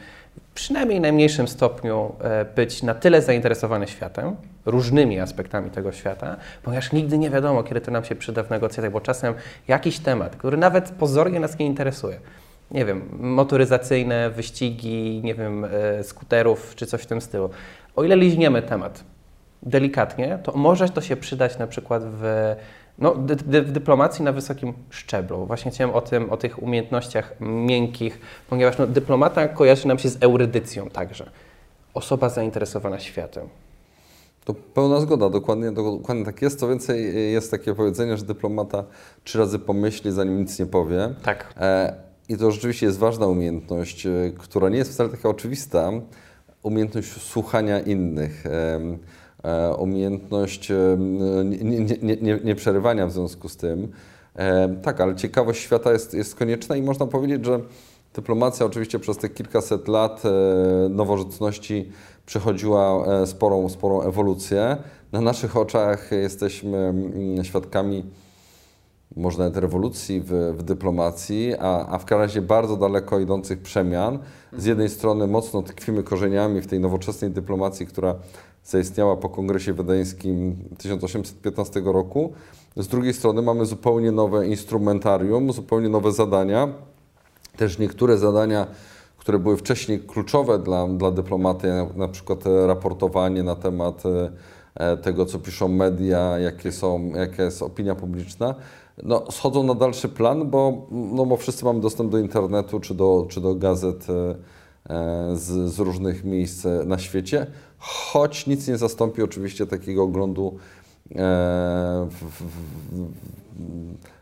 przynajmniej 0.54 1.00
w 1.00 1.02
najmniejszym 1.02 1.48
stopniu 1.48 2.16
e, 2.22 2.46
być 2.46 2.84
na 2.84 2.94
tyle 2.94 3.22
zainteresowany 3.22 3.88
światem, 3.88 4.36
różnymi 4.66 5.20
aspektami 5.20 5.70
tego 5.70 5.92
świata, 5.92 6.38
ponieważ 6.64 6.92
nigdy 6.92 7.18
nie 7.18 7.30
wiadomo, 7.30 7.64
kiedy 7.64 7.82
to 7.82 7.92
nam 7.92 8.06
się 8.06 8.16
przyda 8.16 8.44
w 8.44 8.50
negocjacjach, 8.50 8.92
bo 8.92 9.02
czasem 9.02 9.34
jakiś 9.68 10.00
temat, 10.00 10.36
który 10.36 10.58
nawet 10.58 10.90
pozornie 10.92 11.40
nas 11.40 11.60
nie 11.60 11.66
interesuje, 11.66 12.20
nie 12.72 12.86
wiem, 12.86 13.10
motoryzacyjne 13.20 14.30
wyścigi, 14.30 15.22
nie 15.24 15.36
wiem, 15.36 15.66
e, 15.66 16.04
skuterów 16.04 16.76
czy 16.76 16.86
coś 16.86 17.02
w 17.02 17.06
tym 17.06 17.22
stylu. 17.22 17.50
O 17.96 18.04
ile 18.04 18.16
liźniemy 18.16 18.62
temat 18.62 19.04
delikatnie, 19.64 20.40
to 20.44 20.52
może 20.52 20.90
to 20.90 21.02
się 21.02 21.18
przydać 21.18 21.58
na 21.58 21.68
przykład 21.68 22.04
w 22.06 22.56
no, 23.00 23.16
dy, 23.16 23.36
dy, 23.36 23.62
w 23.62 23.72
dyplomacji 23.72 24.26
na 24.26 24.32
wysokim 24.32 24.74
szczeblu. 24.90 25.46
Właśnie 25.46 25.72
chciałem 25.72 25.96
o 25.96 26.02
tym, 26.02 26.30
o 26.30 26.38
tych 26.38 26.64
umiejętnościach 26.64 27.34
miękkich, 27.40 28.20
ponieważ 28.50 28.78
no, 28.78 28.88
dyplomata 28.88 29.48
kojarzy 29.48 29.88
nam 29.88 30.00
się 30.00 30.10
z 30.10 30.24
eurydycją 30.24 30.90
także. 30.90 31.30
Osoba 31.94 32.30
zainteresowana 32.30 33.00
światem. 33.00 33.48
To 34.46 34.54
pełna 34.54 35.00
zgoda, 35.00 35.30
dokładnie, 35.30 35.72
dokładnie 35.72 36.26
tak 36.26 36.42
jest. 36.42 36.60
Co 36.60 36.68
więcej, 36.68 37.32
jest 37.32 37.52
takie 37.52 37.76
powiedzenie, 37.76 38.18
że 38.18 38.26
dyplomata 38.26 38.84
trzy 39.24 39.40
razy 39.40 39.60
pomyśli, 39.60 40.12
zanim 40.12 40.40
nic 40.40 40.60
nie 40.60 40.66
powie. 40.66 41.14
Tak. 41.24 41.54
E, 41.58 41.96
I 42.30 42.38
to 42.38 42.52
rzeczywiście 42.52 42.86
jest 42.86 42.98
ważna 42.98 43.28
umiejętność, 43.28 44.06
e, 44.06 44.12
która 44.38 44.70
nie 44.70 44.78
jest 44.78 44.92
wcale 44.92 45.10
taka 45.10 45.30
oczywista. 45.30 45.92
Umiejętność 46.64 47.22
słuchania 47.22 47.80
innych. 47.80 48.44
E, 49.48 49.76
umiejętność 49.76 50.72
e, 50.72 50.98
nie, 51.46 51.80
nie, 52.02 52.18
nie, 52.22 52.40
nie 52.44 52.56
w 53.08 53.12
związku 53.12 53.50
z 53.50 53.58
tym. 53.58 53.92
E, 54.36 54.70
tak, 54.82 55.02
ale 55.02 55.16
ciekawość 55.16 55.62
świata 55.62 55.92
jest, 55.92 56.14
jest 56.14 56.36
konieczna 56.36 56.76
i 56.76 56.82
można 56.82 57.08
powiedzieć, 57.08 57.46
że 57.46 57.60
dyplomacja 58.14 58.66
oczywiście 58.66 59.00
przez 59.00 59.18
te 59.18 59.30
kilkaset 59.30 59.88
lat 59.88 60.24
nowożytności 60.90 61.92
przechodziła 62.26 63.06
sporą, 63.26 63.70
sporą 63.70 64.02
ewolucję. 64.02 64.78
Na 65.12 65.22
naszych 65.22 65.58
oczach 65.58 66.12
jesteśmy 66.12 66.78
mm, 66.78 67.44
świadkami 67.44 68.04
może 69.16 69.38
nawet 69.38 69.58
rewolucji 69.58 70.22
w, 70.22 70.32
w 70.58 70.64
dyplomacji, 70.64 71.54
a, 71.60 71.88
a 71.88 71.98
w 71.98 72.06
każdym 72.06 72.22
razie 72.22 72.42
bardzo 72.42 72.78
daleko 72.78 73.20
idących 73.20 73.62
przemian. 73.62 74.20
Z 74.58 74.66
jednej 74.66 74.90
strony 74.90 75.28
mocno 75.28 75.62
tkwimy 75.62 76.04
korzeniami 76.04 76.62
w 76.62 76.68
tej 76.68 76.80
nowoczesnej 76.80 77.32
dyplomacji, 77.32 77.86
która 77.86 78.16
zaistniała 78.68 79.18
po 79.18 79.30
Kongresie 79.30 79.74
Wiedeńskim 79.74 80.56
1815 80.78 81.82
roku. 81.86 82.34
Z 82.78 82.88
drugiej 82.88 83.14
strony 83.14 83.42
mamy 83.42 83.66
zupełnie 83.66 84.12
nowe 84.12 84.48
instrumentarium, 84.48 85.54
zupełnie 85.54 85.90
nowe 85.90 86.12
zadania. 86.12 86.68
Też 87.58 87.80
niektóre 87.80 88.18
zadania, 88.18 88.68
które 89.18 89.40
były 89.40 89.58
wcześniej 89.58 90.00
kluczowe 90.00 90.60
dla, 90.60 90.88
dla 90.88 91.12
dyplomaty, 91.12 91.68
na 91.96 92.08
przykład 92.08 92.44
raportowanie 92.68 93.44
na 93.44 93.56
temat 93.56 94.04
e, 94.76 94.98
tego, 94.98 95.26
co 95.26 95.40
piszą 95.40 95.68
media, 95.68 96.40
jakie 96.40 96.72
są, 96.72 97.12
jaka 97.16 97.44
jest 97.44 97.62
opinia 97.62 97.96
publiczna, 97.96 98.56
no, 99.04 99.32
schodzą 99.32 99.64
na 99.64 99.76
dalszy 99.76 100.10
plan, 100.10 100.50
bo, 100.50 100.88
no, 100.92 101.26
bo 101.26 101.38
wszyscy 101.38 101.66
mamy 101.66 101.80
dostęp 101.80 102.12
do 102.12 102.18
internetu 102.18 102.80
czy 102.80 102.94
do, 102.94 103.26
czy 103.30 103.42
do 103.42 103.56
gazet 103.56 104.08
e, 104.10 104.36
z, 105.36 105.74
z 105.74 105.80
różnych 105.80 106.24
miejsc 106.24 106.66
na 106.86 106.98
świecie 106.98 107.48
choć 107.80 108.48
nic 108.48 108.68
nie 108.68 108.78
zastąpi 108.78 109.22
oczywiście 109.22 109.68
takiego 109.68 110.04
oglądu, 110.04 110.58
e, 111.12 111.16
w, 112.10 112.32
w, 112.32 112.48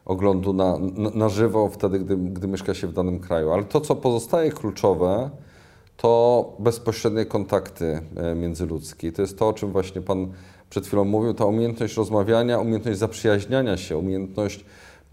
oglądu 0.05 0.53
na, 0.53 0.77
na, 0.77 1.09
na, 1.09 1.29
żywo 1.29 1.69
wtedy, 1.69 1.99
gdy, 1.99 2.17
gdy 2.17 2.47
mieszka 2.47 2.73
się 2.73 2.87
w 2.87 2.93
danym 2.93 3.19
kraju. 3.19 3.51
Ale 3.51 3.63
to, 3.63 3.81
co 3.81 3.95
pozostaje 3.95 4.51
kluczowe, 4.51 5.29
to 5.97 6.53
bezpośrednie 6.59 7.25
kontakty 7.25 8.01
e, 8.15 8.35
międzyludzkie. 8.35 9.11
To 9.11 9.21
jest 9.21 9.39
to, 9.39 9.47
o 9.47 9.53
czym 9.53 9.71
właśnie 9.71 10.01
Pan 10.01 10.27
przed 10.69 10.87
chwilą 10.87 11.05
mówił, 11.05 11.33
ta 11.33 11.45
umiejętność 11.45 11.97
rozmawiania, 11.97 12.59
umiejętność 12.59 12.99
zaprzyjaźniania 12.99 13.77
się, 13.77 13.97
umiejętność 13.97 14.65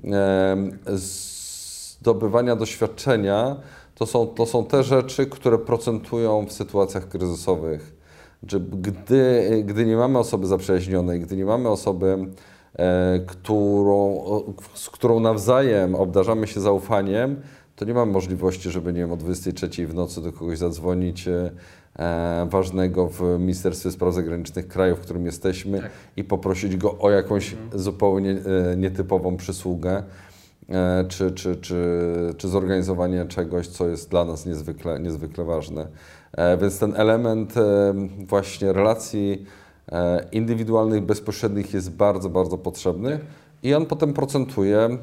e, 0.04 0.56
zdobywania 0.86 2.56
doświadczenia, 2.56 3.56
to 3.94 4.06
są, 4.06 4.26
to 4.26 4.46
są 4.46 4.64
te 4.64 4.82
rzeczy, 4.82 5.26
które 5.26 5.58
procentują 5.58 6.46
w 6.46 6.52
sytuacjach 6.52 7.08
kryzysowych 7.08 8.01
gdy, 8.42 9.62
gdy 9.64 9.86
nie 9.86 9.96
mamy 9.96 10.18
osoby 10.18 10.46
zaprzyjaźnionej, 10.46 11.20
gdy 11.20 11.36
nie 11.36 11.44
mamy 11.44 11.68
osoby, 11.68 12.18
e, 12.76 13.20
którą, 13.26 14.24
z 14.74 14.90
którą 14.90 15.20
nawzajem 15.20 15.94
obdarzamy 15.94 16.46
się 16.46 16.60
zaufaniem, 16.60 17.36
to 17.76 17.84
nie 17.84 17.94
mamy 17.94 18.12
możliwości, 18.12 18.70
żeby 18.70 18.92
nie 18.92 19.00
wiem, 19.00 19.12
o 19.12 19.16
23 19.16 19.86
w 19.86 19.94
nocy 19.94 20.22
do 20.22 20.32
kogoś 20.32 20.58
zadzwonić 20.58 21.28
e, 21.28 21.50
ważnego 22.50 23.08
w 23.08 23.22
Ministerstwie 23.38 23.90
Spraw 23.90 24.14
Zagranicznych 24.14 24.68
kraju, 24.68 24.96
w 24.96 25.00
którym 25.00 25.26
jesteśmy 25.26 25.80
tak. 25.80 25.90
i 26.16 26.24
poprosić 26.24 26.76
go 26.76 26.98
o 26.98 27.10
jakąś 27.10 27.52
mhm. 27.52 27.80
zupełnie 27.80 28.30
e, 28.30 28.76
nietypową 28.76 29.36
przysługę. 29.36 30.02
E, 30.68 31.04
czy, 31.08 31.30
czy, 31.30 31.56
czy, 31.56 32.34
czy 32.36 32.48
zorganizowanie 32.48 33.24
czegoś, 33.24 33.66
co 33.66 33.88
jest 33.88 34.10
dla 34.10 34.24
nas 34.24 34.46
niezwykle, 34.46 35.00
niezwykle 35.00 35.44
ważne. 35.44 35.86
E, 36.32 36.56
więc 36.56 36.78
ten 36.78 36.94
element 36.96 37.56
e, 37.56 37.94
właśnie 38.18 38.72
relacji 38.72 39.46
indywidualnych, 40.32 41.00
bezpośrednich 41.02 41.74
jest 41.74 41.96
bardzo, 41.96 42.28
bardzo 42.28 42.58
potrzebny 42.58 43.18
i 43.62 43.74
on 43.74 43.86
potem 43.86 44.12
procentuje 44.12 44.98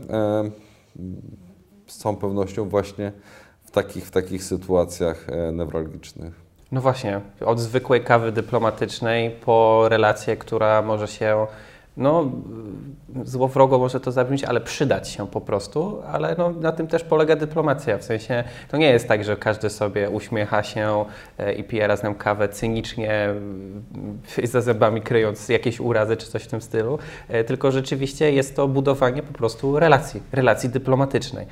z 1.87 1.97
całą 1.97 2.15
pewnością 2.15 2.69
właśnie 2.69 3.11
w 3.63 3.71
takich, 3.71 4.05
w 4.05 4.11
takich 4.11 4.43
sytuacjach 4.43 5.27
newralgicznych. 5.53 6.33
No 6.71 6.81
właśnie, 6.81 7.21
od 7.45 7.59
zwykłej 7.59 8.03
kawy 8.03 8.31
dyplomatycznej 8.31 9.31
po 9.31 9.85
relację, 9.89 10.37
która 10.37 10.81
może 10.81 11.07
się 11.07 11.47
no, 11.97 12.31
złowrogo 13.23 13.79
może 13.79 13.99
to 13.99 14.11
zabrzmieć, 14.11 14.43
ale 14.43 14.61
przydać 14.61 15.09
się 15.09 15.27
po 15.27 15.41
prostu, 15.41 16.01
ale 16.07 16.35
no, 16.37 16.49
na 16.49 16.71
tym 16.71 16.87
też 16.87 17.03
polega 17.03 17.35
dyplomacja, 17.35 17.97
w 17.97 18.03
sensie 18.03 18.43
to 18.69 18.77
nie 18.77 18.89
jest 18.89 19.07
tak, 19.07 19.23
że 19.23 19.37
każdy 19.37 19.69
sobie 19.69 20.09
uśmiecha 20.09 20.63
się 20.63 21.05
e, 21.37 21.53
i 21.53 21.63
pije 21.63 21.87
razem 21.87 22.15
kawę 22.15 22.49
cynicznie, 22.49 23.33
za 24.43 24.61
zębami 24.61 25.01
kryjąc 25.01 25.49
jakieś 25.49 25.79
urazy 25.79 26.17
czy 26.17 26.27
coś 26.27 26.43
w 26.43 26.47
tym 26.47 26.61
stylu, 26.61 26.99
e, 27.27 27.43
tylko 27.43 27.71
rzeczywiście 27.71 28.31
jest 28.31 28.55
to 28.55 28.67
budowanie 28.67 29.23
po 29.23 29.33
prostu 29.33 29.79
relacji, 29.79 30.21
relacji 30.31 30.69
dyplomatycznej. 30.69 31.45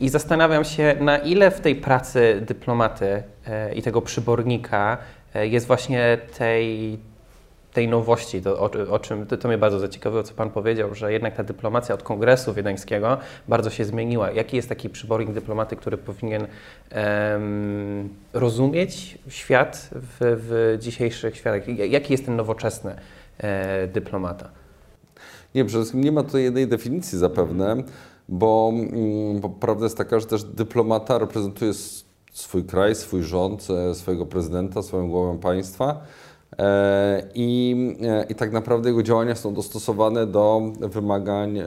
I 0.00 0.08
zastanawiam 0.08 0.64
się, 0.64 0.96
na 1.00 1.18
ile 1.18 1.50
w 1.50 1.60
tej 1.60 1.76
pracy 1.76 2.42
dyplomaty 2.46 3.22
e, 3.46 3.74
i 3.74 3.82
tego 3.82 4.02
przybornika 4.02 4.98
jest 5.34 5.66
właśnie 5.66 6.18
tej, 6.38 6.98
tej 7.76 7.88
nowości, 7.88 8.42
to, 8.42 8.58
o, 8.58 8.70
o 8.90 8.98
czym 8.98 9.26
to, 9.26 9.36
to 9.36 9.48
mnie 9.48 9.58
bardzo 9.58 9.78
zaciekawiło, 9.78 10.22
co 10.22 10.34
Pan 10.34 10.50
powiedział, 10.50 10.94
że 10.94 11.12
jednak 11.12 11.36
ta 11.36 11.44
dyplomacja 11.44 11.94
od 11.94 12.02
Kongresu 12.02 12.54
Wiedeńskiego 12.54 13.18
bardzo 13.48 13.70
się 13.70 13.84
zmieniła. 13.84 14.30
Jaki 14.30 14.56
jest 14.56 14.68
taki 14.68 14.90
przybornik 14.90 15.32
dyplomaty, 15.32 15.76
który 15.76 15.98
powinien 15.98 16.46
em, 16.90 18.08
rozumieć 18.32 19.18
świat 19.28 19.90
w, 19.92 20.16
w 20.20 20.78
dzisiejszych 20.82 21.36
światach? 21.36 21.68
Jaki 21.68 22.12
jest 22.12 22.24
ten 22.24 22.36
nowoczesny 22.36 22.96
e, 23.38 23.86
dyplomata? 23.86 24.48
Nie, 25.54 25.64
przede 25.64 25.82
wszystkim 25.82 26.00
nie 26.04 26.12
ma 26.12 26.22
tutaj 26.22 26.42
jednej 26.42 26.68
definicji 26.68 27.18
zapewne, 27.18 27.76
bo, 28.28 28.72
mm, 28.72 29.40
bo 29.40 29.48
prawda 29.48 29.84
jest 29.84 29.98
taka, 29.98 30.20
że 30.20 30.26
też 30.26 30.44
dyplomata 30.44 31.18
reprezentuje 31.18 31.72
swój 32.32 32.64
kraj, 32.64 32.94
swój 32.94 33.22
rząd, 33.22 33.68
e, 33.70 33.94
swojego 33.94 34.26
prezydenta, 34.26 34.82
swoją 34.82 35.08
głowę 35.08 35.38
państwa. 35.40 36.00
E, 36.58 37.22
I, 37.34 37.76
e, 38.02 38.24
I 38.28 38.34
tak 38.34 38.52
naprawdę 38.52 38.88
jego 38.88 39.02
działania 39.02 39.34
są 39.34 39.54
dostosowane 39.54 40.26
do 40.26 40.72
wymagań 40.78 41.58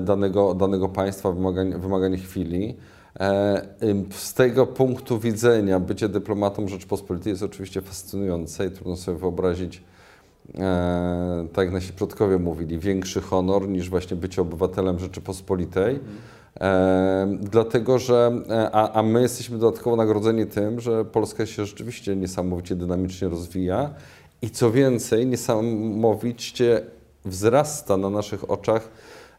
danego, 0.00 0.54
danego 0.54 0.88
państwa, 0.88 1.32
wymagań, 1.32 1.80
wymagań 1.80 2.16
chwili. 2.16 2.76
Z 4.10 4.34
tego 4.34 4.66
punktu 4.66 5.18
widzenia 5.18 5.80
bycie 5.80 6.08
dyplomatą 6.08 6.68
Rzeczpospolitej 6.68 7.30
jest 7.30 7.42
oczywiście 7.42 7.82
fascynujące 7.82 8.66
i 8.66 8.70
trudno 8.70 8.96
sobie 8.96 9.18
wyobrazić, 9.18 9.82
e, 10.54 11.46
tak 11.52 11.64
jak 11.64 11.74
nasi 11.74 11.92
przodkowie 11.92 12.38
mówili, 12.38 12.78
większy 12.78 13.20
honor 13.20 13.68
niż 13.68 13.90
właśnie 13.90 14.16
bycie 14.16 14.42
obywatelem 14.42 14.98
Rzeczypospolitej. 14.98 16.00
E, 16.60 17.38
dlatego, 17.40 17.98
że 17.98 18.42
e, 18.50 18.70
a, 18.70 18.92
a 18.92 19.02
my 19.02 19.22
jesteśmy 19.22 19.58
dodatkowo 19.58 19.96
nagrodzeni 19.96 20.46
tym, 20.46 20.80
że 20.80 21.04
Polska 21.04 21.46
się 21.46 21.66
rzeczywiście 21.66 22.16
niesamowicie 22.16 22.74
dynamicznie 22.74 23.28
rozwija 23.28 23.90
i 24.42 24.50
co 24.50 24.70
więcej, 24.70 25.26
niesamowicie 25.26 26.80
wzrasta 27.24 27.96
na 27.96 28.10
naszych 28.10 28.50
oczach 28.50 28.88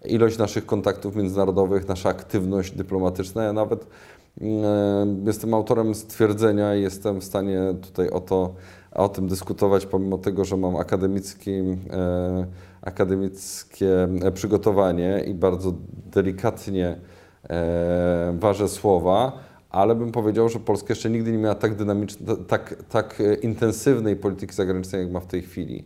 ilość 0.05 0.38
naszych 0.38 0.65
kontaktów 0.65 1.15
międzynarodowych, 1.15 1.88
nasza 1.88 2.09
aktywność 2.09 2.71
dyplomatyczna. 2.71 3.43
Ja 3.43 3.53
nawet 3.53 3.88
e, 4.41 4.45
jestem 5.25 5.53
autorem 5.53 5.95
stwierdzenia 5.95 6.75
i 6.75 6.81
jestem 6.81 7.21
w 7.21 7.24
stanie 7.24 7.62
tutaj 7.81 8.09
o 8.09 8.19
to 8.19 8.53
o 8.91 9.09
tym 9.09 9.27
dyskutować, 9.27 9.86
pomimo 9.86 10.17
tego, 10.17 10.45
że 10.45 10.57
mam 10.57 10.75
akademicki, 10.75 11.51
e, 11.51 12.47
akademickie 12.88 14.08
przygotowanie 14.34 15.24
i 15.27 15.34
bardzo 15.34 15.74
delikatnie 16.12 16.98
e, 17.50 18.38
ważę 18.39 18.67
słowa, 18.67 19.39
ale 19.70 19.96
bym 19.96 20.12
powiedział, 20.12 20.50
że 20.50 20.60
Polska 20.60 20.88
jeszcze 20.89 21.10
nigdy 21.10 21.32
nie 21.32 21.38
miała 21.38 21.56
tak 21.56 21.75
dynamicznej, 21.75 22.38
tak, 22.48 22.75
tak 22.89 23.24
intensywnej 23.41 24.15
polityki 24.15 24.56
zagranicznej, 24.56 25.01
jak 25.01 25.12
ma 25.12 25.20
w 25.20 25.27
tej 25.27 25.41
chwili. 25.41 25.86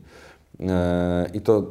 E, 0.60 1.30
I 1.34 1.42
to 1.42 1.64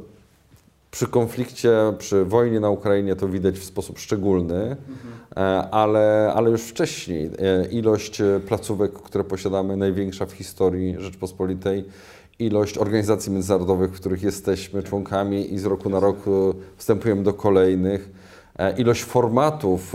przy 0.91 1.07
konflikcie, 1.07 1.71
przy 1.99 2.25
wojnie 2.25 2.61
na 2.61 2.71
Ukrainie 2.71 3.17
to 3.17 3.29
widać 3.29 3.59
w 3.59 3.65
sposób 3.65 3.99
szczególny, 3.99 4.63
mhm. 4.63 5.69
ale, 5.71 6.33
ale 6.35 6.51
już 6.51 6.63
wcześniej 6.63 7.31
e, 7.39 7.67
ilość 7.67 8.21
e, 8.21 8.41
placówek, 8.47 8.93
które 8.93 9.25
posiadamy, 9.25 9.77
największa 9.77 10.27
w 10.27 10.33
historii 10.33 10.97
Rzeczpospolitej, 10.99 11.85
ilość 12.41 12.79
organizacji 12.79 13.33
międzynarodowych, 13.33 13.91
w 13.91 14.01
których 14.01 14.23
jesteśmy 14.23 14.83
członkami 14.83 15.55
i 15.55 15.59
z 15.59 15.65
roku 15.65 15.89
na 15.91 16.01
rok 16.01 16.17
wstępujemy 16.77 17.23
do 17.23 17.33
kolejnych, 17.33 18.11
ilość 18.77 19.05
formatów 19.05 19.95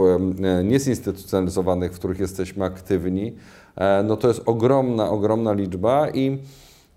niezinstytucjonalizowanych, 0.64 1.92
w 1.92 1.96
których 1.96 2.20
jesteśmy 2.20 2.66
aktywni, 2.66 3.34
no 4.04 4.18
to 4.18 4.28
jest 4.28 4.42
ogromna, 4.46 5.10
ogromna 5.10 5.54
liczba 5.54 6.10
i 6.10 6.40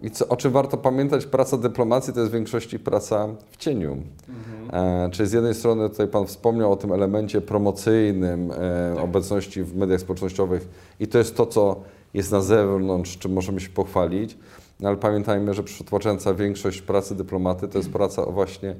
i 0.02 0.10
co, 0.10 0.28
o 0.28 0.36
czym 0.36 0.52
warto 0.52 0.76
pamiętać, 0.76 1.26
praca 1.26 1.56
dyplomacji 1.56 2.12
to 2.12 2.20
jest 2.20 2.32
w 2.32 2.34
większości 2.34 2.78
praca 2.78 3.28
w 3.50 3.56
cieniu. 3.56 3.96
Mhm. 4.28 5.06
E, 5.06 5.10
czyli 5.10 5.28
z 5.28 5.32
jednej 5.32 5.54
strony 5.54 5.90
tutaj 5.90 6.08
Pan 6.08 6.26
wspomniał 6.26 6.72
o 6.72 6.76
tym 6.76 6.92
elemencie 6.92 7.40
promocyjnym 7.40 8.50
e, 8.50 8.54
tak. 8.94 9.04
obecności 9.04 9.62
w 9.62 9.76
mediach 9.76 10.00
społecznościowych 10.00 10.68
i 11.00 11.08
to 11.08 11.18
jest 11.18 11.36
to, 11.36 11.46
co 11.46 11.80
jest 12.14 12.32
na 12.32 12.40
zewnątrz, 12.40 13.18
czym 13.18 13.32
możemy 13.32 13.60
się 13.60 13.68
pochwalić, 13.68 14.38
ale 14.84 14.96
pamiętajmy, 14.96 15.54
że 15.54 15.62
przytłaczająca 15.62 16.34
większość 16.34 16.82
pracy 16.82 17.14
dyplomaty 17.14 17.68
to 17.68 17.78
jest 17.78 17.92
praca 17.92 18.22
właśnie 18.22 18.74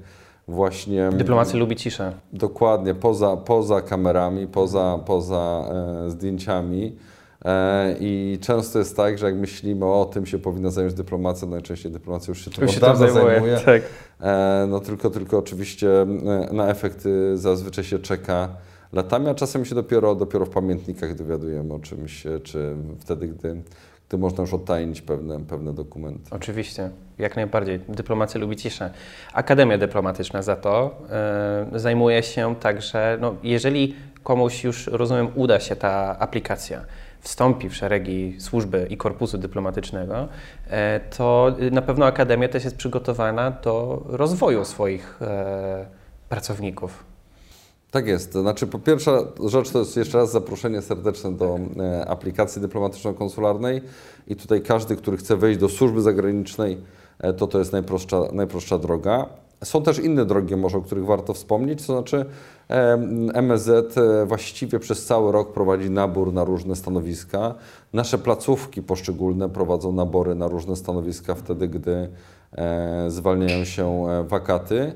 właśnie... 0.49 1.11
Dyplomacja 1.13 1.59
lubi 1.59 1.77
ciszę. 1.77 2.13
Dokładnie, 2.33 2.95
poza, 2.95 3.37
poza 3.37 3.81
kamerami, 3.81 4.47
poza, 4.47 4.99
poza 5.07 5.65
e, 6.07 6.11
zdjęciami. 6.11 6.97
E, 7.45 7.97
I 8.01 8.39
często 8.41 8.79
jest 8.79 8.97
tak, 8.97 9.19
że 9.19 9.27
jak 9.27 9.35
myślimy 9.35 9.87
o 9.87 10.05
tym, 10.05 10.27
się 10.27 10.39
powinna 10.39 10.71
zająć 10.71 10.95
dyplomacja, 10.95 11.49
najczęściej 11.49 11.93
dyplomacja 11.93 12.31
już 12.31 12.45
się 12.45 12.51
tym 12.51 12.69
od 12.69 12.79
dawna 12.79 13.09
zajmuje. 13.11 13.57
Tak. 13.65 13.83
E, 14.21 14.67
no 14.69 14.81
tylko, 14.81 15.11
tylko 15.11 15.39
oczywiście 15.39 16.03
e, 16.03 16.07
na 16.53 16.69
efekty 16.69 17.37
zazwyczaj 17.37 17.85
się 17.85 17.99
czeka 17.99 18.49
latami, 18.93 19.29
a 19.29 19.35
czasem 19.35 19.65
się 19.65 19.75
dopiero, 19.75 20.15
dopiero 20.15 20.47
w 20.47 20.51
pamiętnikach 20.51 21.15
dowiadujemy 21.15 21.75
o 21.75 21.79
czymś, 21.79 22.25
czy 22.43 22.77
wtedy, 22.99 23.29
gdy, 23.29 23.63
gdy 24.09 24.19
można 24.19 24.43
już 24.43 24.55
odtajnić 24.55 25.03
pewne, 25.03 25.41
pewne 25.41 25.73
dokumenty. 25.73 26.31
Oczywiście, 26.31 26.91
jak 27.19 27.37
najbardziej. 27.37 27.81
Dyplomacja 27.89 28.41
lubi 28.41 28.57
ciszę. 28.57 28.91
Akademia 29.33 29.79
Dyplomatyczna 29.79 30.43
za 30.43 30.57
to 30.57 31.03
yy, 31.73 31.79
zajmuje 31.79 32.23
się 32.23 32.57
także, 32.57 33.19
no, 33.21 33.35
jeżeli 33.43 33.95
komuś 34.23 34.65
już, 34.65 34.87
rozumiem, 34.87 35.29
uda 35.35 35.61
się 35.61 35.77
ta 35.77 36.19
aplikacja, 36.19 36.85
wstąpi 37.21 37.69
w 37.69 37.75
szeregi 37.75 38.37
służby 38.39 38.87
i 38.91 38.97
korpusu 38.97 39.39
dyplomatycznego, 39.39 40.29
e, 40.71 41.01
to 41.01 41.57
na 41.71 41.83
pewno 41.83 42.07
Akademia 42.07 42.49
też 42.49 42.65
jest 42.65 42.77
przygotowana 42.77 43.51
do 43.51 44.03
rozwoju 44.07 44.65
swoich 44.65 45.23
e, 45.23 45.87
pracowników. 46.29 47.05
Tak 47.91 48.07
jest. 48.07 48.33
Znaczy, 48.33 48.67
po 48.67 48.79
pierwsza 48.79 49.19
rzecz 49.47 49.71
to 49.71 49.79
jest 49.79 49.97
jeszcze 49.97 50.19
raz 50.19 50.33
zaproszenie 50.33 50.83
serdeczne 50.83 51.33
do 51.33 51.59
e, 51.79 52.09
aplikacji 52.09 52.63
dyplomatyczno-konsularnej 52.63 53.81
i 54.27 54.37
tutaj 54.37 54.63
każdy, 54.63 54.97
który 54.97 55.17
chce 55.17 55.37
wejść 55.37 55.61
do 55.61 55.69
służby 55.69 56.03
zagranicznej, 56.03 56.79
to 57.37 57.47
to 57.47 57.59
jest 57.59 57.73
najprostsza, 57.73 58.23
najprostsza 58.33 58.79
droga. 58.79 59.27
Są 59.65 59.83
też 59.83 59.99
inne 59.99 60.25
drogi 60.25 60.57
może, 60.57 60.79
o 60.79 60.81
których 60.81 61.07
warto 61.07 61.35
wspomnieć, 61.35 61.87
to 61.87 61.93
znaczy 61.93 62.27
MSZ 63.35 63.99
e, 63.99 64.27
właściwie 64.27 64.79
przez 64.79 65.07
cały 65.07 65.33
rok 65.33 65.53
prowadzi 65.53 65.91
nabór 65.91 66.33
na 66.33 66.45
różne 66.45 66.77
stanowiska. 66.77 67.55
Nasze 67.93 68.19
placówki 68.19 68.83
poszczególne 68.83 69.49
prowadzą 69.49 69.93
nabory 69.93 70.35
na 70.35 70.49
różne 70.49 70.77
stanowiska 70.77 71.35
wtedy, 71.35 71.69
gdy 71.69 72.09
e, 72.53 73.11
zwalniają 73.11 73.65
się 73.65 74.07
e, 74.09 74.25
wakaty, 74.25 74.93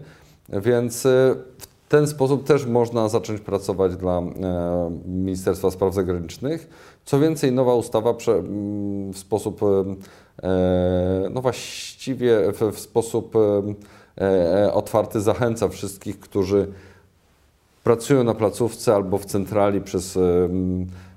więc 0.48 1.06
w 1.58 1.71
ten 1.92 2.06
sposób 2.06 2.44
też 2.44 2.66
można 2.66 3.08
zacząć 3.08 3.40
pracować 3.40 3.96
dla 3.96 4.22
Ministerstwa 5.06 5.70
Spraw 5.70 5.94
Zagranicznych. 5.94 6.68
Co 7.04 7.18
więcej, 7.18 7.52
nowa 7.52 7.74
ustawa 7.74 8.14
w 9.12 9.18
sposób, 9.18 9.60
no 11.30 11.42
właściwie 11.42 12.38
w 12.72 12.80
sposób 12.80 13.34
otwarty 14.72 15.20
zachęca 15.20 15.68
wszystkich, 15.68 16.20
którzy 16.20 16.68
pracują 17.84 18.24
na 18.24 18.34
placówce 18.34 18.94
albo 18.94 19.18
w 19.18 19.24
centrali 19.24 19.80
przez 19.80 20.18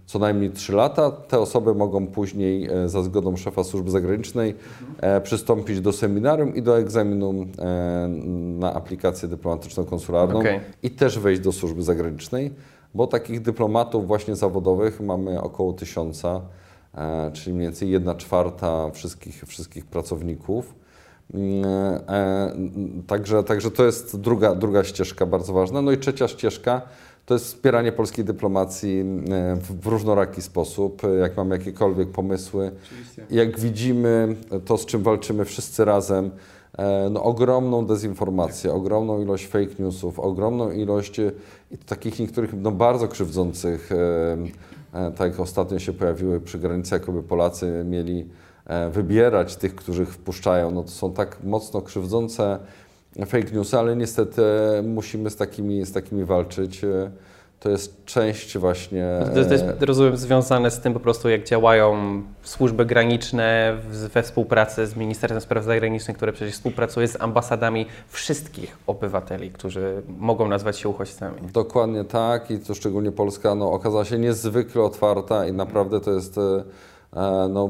co 0.05 0.19
najmniej 0.19 0.51
3 0.51 0.73
lata. 0.73 1.11
Te 1.11 1.39
osoby 1.39 1.75
mogą 1.75 2.07
później 2.07 2.69
e, 2.69 2.89
za 2.89 3.03
zgodą 3.03 3.37
szefa 3.37 3.63
służby 3.63 3.91
zagranicznej 3.91 4.55
mhm. 4.91 5.21
przystąpić 5.21 5.81
do 5.81 5.93
seminarium 5.93 6.55
i 6.55 6.61
do 6.61 6.79
egzaminu 6.79 7.33
e, 7.59 8.07
na 8.59 8.73
aplikację 8.73 9.29
dyplomatyczno-konsularną 9.29 10.39
okay. 10.39 10.59
i 10.83 10.91
też 10.91 11.19
wejść 11.19 11.41
do 11.41 11.51
służby 11.51 11.83
zagranicznej, 11.83 12.53
bo 12.93 13.07
takich 13.07 13.41
dyplomatów 13.41 14.07
właśnie 14.07 14.35
zawodowych 14.35 15.01
mamy 15.01 15.41
około 15.41 15.73
tysiąca, 15.73 16.41
czyli 17.33 17.53
mniej 17.53 17.67
więcej 17.67 17.89
1 17.89 18.17
czwarta 18.17 18.91
wszystkich, 18.91 19.43
wszystkich 19.47 19.85
pracowników. 19.85 20.73
Mm, 21.33 21.65
e, 22.09 22.55
także, 23.07 23.43
także 23.43 23.71
to 23.71 23.85
jest 23.85 24.19
druga, 24.19 24.55
druga 24.55 24.83
ścieżka 24.83 25.25
bardzo 25.25 25.53
ważna. 25.53 25.81
No 25.81 25.91
i 25.91 25.97
trzecia 25.97 26.27
ścieżka 26.27 26.81
to 27.25 27.33
jest 27.33 27.45
wspieranie 27.45 27.91
polskiej 27.91 28.25
dyplomacji 28.25 28.99
e, 28.99 29.55
w 29.55 29.88
różnoraki 29.88 30.41
sposób. 30.41 31.01
Jak 31.19 31.38
mamy 31.38 31.57
jakiekolwiek 31.57 32.09
pomysły, 32.11 32.71
Oczywiście. 32.85 33.25
jak 33.29 33.59
widzimy 33.59 34.35
to, 34.65 34.77
z 34.77 34.85
czym 34.85 35.03
walczymy 35.03 35.45
wszyscy 35.45 35.85
razem, 35.85 36.31
e, 36.77 37.09
no, 37.09 37.23
ogromną 37.23 37.85
dezinformację, 37.85 38.73
ogromną 38.73 39.21
ilość 39.21 39.47
fake 39.47 39.75
newsów, 39.79 40.19
ogromną 40.19 40.71
ilość 40.71 41.21
takich 41.85 42.19
niektórych 42.19 42.53
no, 42.61 42.71
bardzo 42.71 43.07
krzywdzących, 43.07 43.89
tak 44.91 45.31
jak 45.31 45.39
ostatnio 45.39 45.79
się 45.79 45.93
pojawiły 45.93 46.41
przy 46.41 46.59
granicy, 46.59 46.95
jakoby 46.95 47.23
Polacy 47.23 47.83
mieli 47.85 48.29
E, 48.65 48.89
wybierać 48.89 49.55
tych, 49.55 49.75
których 49.75 50.13
wpuszczają. 50.13 50.71
No 50.71 50.83
to 50.83 50.89
są 50.89 51.13
tak 51.13 51.43
mocno 51.43 51.81
krzywdzące 51.81 52.59
fake 53.25 53.51
newsy, 53.51 53.78
ale 53.78 53.95
niestety 53.95 54.41
musimy 54.84 55.30
z 55.30 55.36
takimi, 55.36 55.86
z 55.86 55.91
takimi 55.91 56.25
walczyć. 56.25 56.84
E, 56.84 57.12
to 57.60 57.69
jest 57.69 58.06
część 58.06 58.58
właśnie. 58.58 59.19
To 59.34 59.39
jest, 59.39 59.49
to 59.49 59.56
jest, 59.56 59.82
rozumiem, 59.82 60.17
związane 60.17 60.71
z 60.71 60.80
tym 60.80 60.93
po 60.93 60.99
prostu, 60.99 61.30
jak 61.30 61.43
działają 61.43 62.21
służby 62.43 62.86
graniczne 62.86 63.78
we 64.13 64.23
współpracy 64.23 64.88
z 64.88 64.95
Ministerstwem 64.95 65.41
Spraw 65.41 65.63
Zagranicznych, 65.63 66.17
które 66.17 66.34
przecież 66.34 66.54
współpracuje 66.54 67.08
z 67.08 67.21
ambasadami 67.21 67.86
wszystkich 68.08 68.78
obywateli, 68.88 69.51
którzy 69.51 70.01
mogą 70.17 70.47
nazwać 70.47 70.80
się 70.80 70.89
uchodźcami. 70.89 71.36
Dokładnie 71.54 72.04
tak 72.04 72.51
i 72.51 72.60
to 72.60 72.73
szczególnie 72.73 73.12
Polska 73.12 73.56
no, 73.56 73.71
okazała 73.71 74.06
się 74.06 74.17
niezwykle 74.17 74.82
otwarta 74.82 75.47
i 75.47 75.54
naprawdę 75.54 76.01
to 76.01 76.12
jest 76.12 76.38
e, 76.38 76.63
no, 77.49 77.69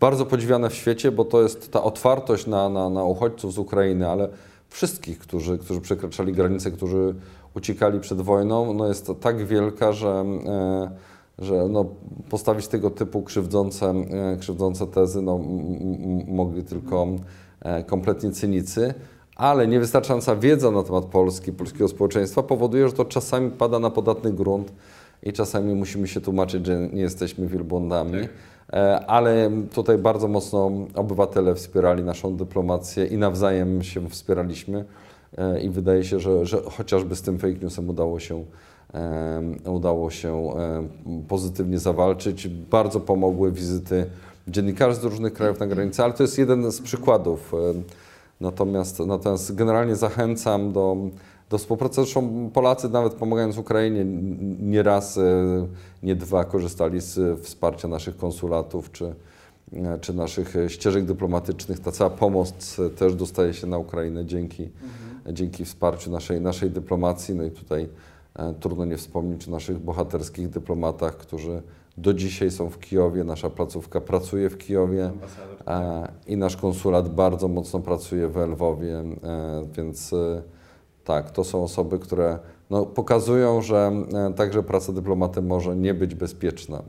bardzo 0.00 0.26
podziwiane 0.26 0.70
w 0.70 0.74
świecie, 0.74 1.12
bo 1.12 1.24
to 1.24 1.42
jest 1.42 1.72
ta 1.72 1.82
otwartość 1.82 2.46
na, 2.46 2.68
na, 2.68 2.90
na 2.90 3.04
uchodźców 3.04 3.52
z 3.52 3.58
Ukrainy, 3.58 4.08
ale 4.08 4.28
wszystkich, 4.68 5.18
którzy, 5.18 5.58
którzy 5.58 5.80
przekraczali 5.80 6.32
granice, 6.32 6.70
którzy 6.70 7.14
uciekali 7.54 8.00
przed 8.00 8.20
wojną, 8.20 8.74
no 8.74 8.88
jest 8.88 9.10
tak 9.20 9.46
wielka, 9.46 9.92
że, 9.92 10.24
e, 10.46 10.90
że 11.38 11.68
no 11.68 11.84
postawić 12.30 12.68
tego 12.68 12.90
typu 12.90 13.22
krzywdzące, 13.22 13.86
e, 13.86 14.36
krzywdzące 14.36 14.86
tezy 14.86 15.22
no, 15.22 15.40
mogli 16.26 16.64
tylko 16.64 17.06
e, 17.60 17.84
kompletnie 17.84 18.30
cynicy. 18.30 18.94
Ale 19.36 19.66
niewystarczająca 19.66 20.36
wiedza 20.36 20.70
na 20.70 20.82
temat 20.82 21.04
Polski, 21.04 21.52
polskiego 21.52 21.88
społeczeństwa 21.88 22.42
powoduje, 22.42 22.88
że 22.88 22.92
to 22.94 23.04
czasami 23.04 23.50
pada 23.50 23.78
na 23.78 23.90
podatny 23.90 24.32
grunt 24.32 24.72
i 25.22 25.32
czasami 25.32 25.74
musimy 25.74 26.08
się 26.08 26.20
tłumaczyć, 26.20 26.66
że 26.66 26.88
nie 26.92 27.02
jesteśmy 27.02 27.46
wielbłądami. 27.46 28.20
Tak. 28.22 28.30
Ale 29.06 29.50
tutaj 29.74 29.98
bardzo 29.98 30.28
mocno 30.28 30.70
obywatele 30.94 31.54
wspierali 31.54 32.02
naszą 32.02 32.36
dyplomację 32.36 33.06
i 33.06 33.18
nawzajem 33.18 33.82
się 33.82 34.08
wspieraliśmy. 34.08 34.84
E, 35.38 35.60
i 35.60 35.70
wydaje 35.70 36.04
się, 36.04 36.20
że, 36.20 36.46
że 36.46 36.62
chociażby 36.76 37.16
z 37.16 37.22
tym 37.22 37.38
fake 37.38 37.54
newsem 37.62 37.90
udało 37.90 38.20
się, 38.20 38.44
udało 39.66 40.10
się 40.10 40.52
pozytywnie 41.28 41.78
zawalczyć. 41.78 42.48
Bardzo 42.48 43.00
pomogły 43.00 43.52
wizyty 43.52 44.06
dziennikarzy 44.48 45.00
z 45.00 45.04
różnych 45.04 45.32
krajów 45.32 45.60
na 45.60 45.66
granicy, 45.66 46.04
ale 46.04 46.12
to 46.12 46.22
jest 46.22 46.38
jeden 46.38 46.72
z 46.72 46.80
przykładów. 46.80 47.52
Natomiast, 48.40 48.98
natomiast 48.98 49.54
generalnie 49.54 49.96
zachęcam 49.96 50.72
do, 50.72 50.96
do 51.50 51.58
współpracy. 51.58 51.94
Zresztą 51.94 52.50
Polacy 52.54 52.88
nawet 52.88 53.14
pomagając 53.14 53.58
Ukrainie 53.58 54.04
nie 54.60 54.82
raz, 54.82 55.18
e, 55.18 55.22
nie 56.02 56.16
dwa 56.16 56.44
korzystali 56.44 57.00
z 57.00 57.40
wsparcia 57.40 57.88
naszych 57.88 58.16
konsulatów 58.16 58.92
czy, 58.92 59.14
e, 59.72 59.98
czy 60.00 60.14
naszych 60.14 60.54
ścieżek 60.68 61.04
dyplomatycznych. 61.04 61.80
Ta 61.80 61.92
cała 61.92 62.10
pomoc 62.10 62.76
też 62.96 63.14
dostaje 63.14 63.54
się 63.54 63.66
na 63.66 63.78
Ukrainę 63.78 64.26
dzięki, 64.26 64.62
mhm 64.62 65.08
dzięki 65.32 65.64
wsparciu 65.64 66.10
naszej, 66.10 66.40
naszej 66.40 66.70
dyplomacji. 66.70 67.34
No 67.34 67.44
i 67.44 67.50
tutaj 67.50 67.88
e, 68.34 68.54
trudno 68.60 68.84
nie 68.84 68.96
wspomnieć 68.96 69.48
o 69.48 69.50
naszych 69.50 69.78
bohaterskich 69.78 70.48
dyplomatach, 70.48 71.16
którzy 71.16 71.62
do 71.96 72.14
dzisiaj 72.14 72.50
są 72.50 72.70
w 72.70 72.78
Kijowie. 72.78 73.24
Nasza 73.24 73.50
placówka 73.50 74.00
pracuje 74.00 74.50
w 74.50 74.58
Kijowie 74.58 75.10
e, 75.66 76.08
i 76.26 76.36
nasz 76.36 76.56
konsulat 76.56 77.14
bardzo 77.14 77.48
mocno 77.48 77.80
pracuje 77.80 78.28
w 78.28 78.36
Lwowie, 78.36 78.94
e, 78.98 79.66
więc 79.76 80.14
tak, 81.08 81.30
to 81.30 81.44
są 81.44 81.64
osoby, 81.64 81.98
które 81.98 82.38
no, 82.70 82.86
pokazują, 82.86 83.62
że 83.62 83.92
także 84.36 84.62
praca 84.62 84.92
dyplomaty 84.92 85.42
może 85.42 85.76
nie 85.76 85.94
być 85.94 86.14
bezpieczna. 86.14 86.82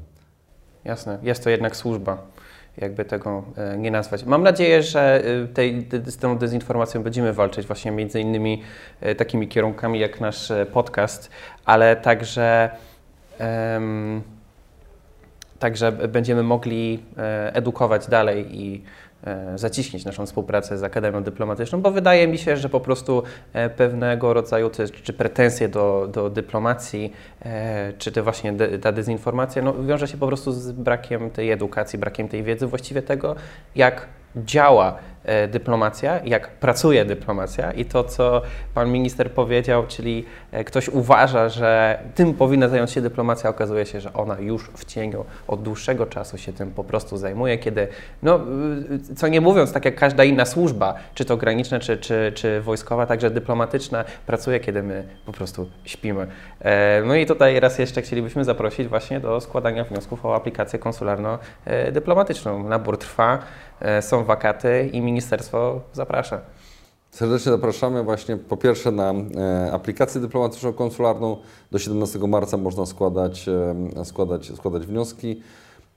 Jasne, 0.86 1.20
jest 1.24 1.44
to 1.44 1.50
jednak 1.50 1.76
służba 1.76 2.18
jakby 2.78 3.06
tego 3.06 3.44
e, 3.58 3.78
nie 3.78 3.92
nazwać. 3.92 4.26
Mam 4.26 4.44
nadzieję, 4.44 4.84
że 4.84 5.24
e, 5.44 5.48
tej, 5.48 5.88
z 6.06 6.18
tą 6.18 6.38
dezinformacją 6.38 7.04
będziemy 7.04 7.34
walczyć 7.34 7.68
właśnie 7.68 7.92
między 7.92 8.22
innymi 8.22 8.64
e, 9.02 9.16
takimi 9.16 9.48
kierunkami 9.48 10.00
jak 10.00 10.22
nasz 10.22 10.52
podcast, 10.74 11.30
ale 11.66 11.96
także 11.96 12.70
um, 13.40 14.22
także 15.60 15.92
będziemy 15.92 16.44
mogli 16.44 17.04
edukować 17.54 18.08
dalej 18.08 18.62
i 18.62 18.84
E, 18.84 19.09
zaciśnić 19.56 20.06
naszą 20.06 20.26
współpracę 20.26 20.78
z 20.78 20.84
Akademią 20.84 21.24
Dyplomatyczną, 21.24 21.82
bo 21.82 21.92
wydaje 21.92 22.28
mi 22.28 22.38
się, 22.38 22.58
że 22.58 22.70
po 22.70 22.80
prostu 22.80 23.24
e, 23.54 23.70
pewnego 23.70 24.34
rodzaju 24.34 24.70
te, 24.70 24.90
czy 24.90 25.14
pretensje 25.14 25.70
do, 25.70 26.10
do 26.14 26.30
dyplomacji, 26.30 27.14
e, 27.42 27.94
czy 27.98 28.12
to 28.12 28.24
właśnie 28.24 28.54
ta 28.82 28.92
dezinformacja, 28.92 29.62
no, 29.62 29.84
wiąże 29.84 30.08
się 30.08 30.18
po 30.18 30.28
prostu 30.28 30.52
z 30.52 30.72
brakiem 30.72 31.30
tej 31.30 31.52
edukacji, 31.52 32.00
brakiem 32.00 32.28
tej 32.28 32.44
wiedzy, 32.44 32.68
właściwie 32.68 33.02
tego, 33.02 33.36
jak 33.76 34.08
działa 34.36 35.00
E, 35.19 35.19
dyplomacja, 35.48 36.20
jak 36.26 36.50
pracuje 36.52 37.06
dyplomacja 37.06 37.72
i 37.72 37.86
to, 37.86 38.04
co 38.04 38.42
pan 38.74 38.92
minister 38.92 39.32
powiedział, 39.32 39.88
czyli 39.88 40.26
e, 40.52 40.64
ktoś 40.64 40.90
uważa, 40.90 41.50
że 41.50 42.00
tym 42.16 42.34
powinna 42.34 42.68
zająć 42.68 42.92
się 42.92 43.02
dyplomacja, 43.02 43.50
okazuje 43.50 43.86
się, 43.86 44.02
że 44.02 44.14
ona 44.14 44.40
już 44.40 44.70
w 44.70 44.86
cieniu 44.86 45.26
od 45.48 45.62
dłuższego 45.62 46.06
czasu 46.06 46.38
się 46.38 46.54
tym 46.54 46.72
po 46.72 46.84
prostu 46.84 47.18
zajmuje, 47.18 47.58
kiedy, 47.58 47.88
no, 48.24 48.40
y, 49.12 49.16
co 49.16 49.28
nie 49.28 49.42
mówiąc, 49.42 49.74
tak 49.74 49.86
jak 49.86 49.96
każda 49.96 50.24
inna 50.24 50.46
służba, 50.46 50.96
czy 51.14 51.26
to 51.26 51.38
graniczna, 51.38 51.80
czy, 51.80 51.98
czy, 51.98 52.32
czy 52.36 52.62
wojskowa, 52.62 53.06
także 53.06 53.32
dyplomatyczna, 53.32 54.06
pracuje, 54.26 54.60
kiedy 54.60 54.84
my 54.84 55.04
po 55.26 55.32
prostu 55.32 55.70
śpimy. 55.86 56.28
E, 56.62 57.02
no 57.06 57.16
i 57.16 57.26
tutaj 57.26 57.60
raz 57.60 57.80
jeszcze 57.80 58.02
chcielibyśmy 58.02 58.44
zaprosić 58.44 58.88
właśnie 58.88 59.20
do 59.20 59.42
składania 59.42 59.84
wniosków 59.84 60.26
o 60.26 60.36
aplikację 60.36 60.80
konsularno-dyplomatyczną. 60.80 62.64
Nabór 62.64 62.98
trwa, 62.98 63.40
są 64.02 64.24
wakaty 64.24 64.90
i 64.94 65.02
ministerstwo 65.12 65.82
zaprasza. 65.94 66.42
Serdecznie 67.12 67.52
zapraszamy 67.52 68.04
właśnie 68.04 68.38
po 68.38 68.58
pierwsze 68.58 68.92
na 68.92 69.14
e, 69.14 69.72
aplikację 69.72 70.22
dyplomatyczną 70.22 70.74
konsularną. 70.74 71.38
Do 71.72 71.80
17 71.80 72.20
marca 72.20 72.58
można 72.58 72.86
składać, 72.86 73.50
e, 73.98 74.06
składać, 74.06 74.56
składać 74.56 74.86
wnioski. 74.86 75.42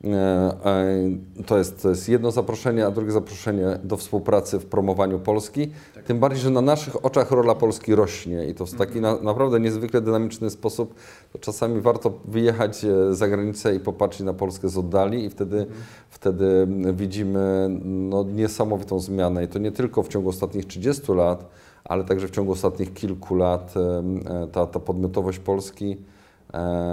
E, 0.04 1.44
to 1.46 1.58
jest, 1.58 1.82
to 1.82 1.88
jest 1.88 2.08
jedno 2.08 2.30
zaproszenie, 2.30 2.86
a 2.86 2.90
drugie 2.90 3.12
zaproszenie 3.12 3.78
do 3.84 3.96
współpracy 3.96 4.58
w 4.58 4.66
promowaniu 4.66 5.18
Polski. 5.18 5.72
Tak. 5.94 6.04
Tym 6.04 6.18
bardziej, 6.18 6.40
że 6.40 6.50
na 6.50 6.60
naszych 6.60 7.04
oczach 7.04 7.30
rola 7.30 7.54
Polski 7.54 7.94
rośnie 7.94 8.48
i 8.48 8.54
to 8.54 8.66
w 8.66 8.74
taki 8.74 9.00
na, 9.00 9.16
naprawdę 9.22 9.60
niezwykle 9.60 10.00
dynamiczny 10.00 10.50
sposób. 10.50 10.94
To 11.32 11.38
czasami 11.38 11.80
warto 11.80 12.12
wyjechać 12.24 12.84
e, 12.84 13.14
za 13.14 13.28
granicę 13.28 13.74
i 13.74 13.80
popatrzeć 13.80 14.26
na 14.26 14.32
Polskę 14.32 14.68
z 14.68 14.78
oddali 14.78 15.24
i 15.24 15.30
wtedy, 15.30 15.58
mhm. 15.58 15.80
wtedy 16.10 16.68
widzimy 16.92 17.68
no, 17.84 18.24
niesamowitą 18.24 19.00
zmianę. 19.00 19.44
I 19.44 19.48
to 19.48 19.58
nie 19.58 19.72
tylko 19.72 20.02
w 20.02 20.08
ciągu 20.08 20.28
ostatnich 20.28 20.66
30 20.66 21.12
lat, 21.12 21.48
ale 21.84 22.04
także 22.04 22.28
w 22.28 22.30
ciągu 22.30 22.52
ostatnich 22.52 22.94
kilku 22.94 23.34
lat 23.34 23.74
e, 23.76 24.46
ta, 24.52 24.66
ta 24.66 24.80
podmiotowość 24.80 25.38
Polski 25.38 25.96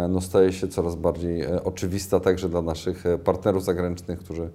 no 0.10 0.22
staje 0.22 0.54
się 0.54 0.68
coraz 0.68 0.96
bardziej 0.96 1.42
e, 1.42 1.64
oczywista 1.64 2.20
także 2.20 2.50
dla 2.50 2.62
naszych 2.62 3.06
e, 3.06 3.18
partnerów 3.18 3.64
zagranicznych, 3.64 4.20
którzy 4.20 4.50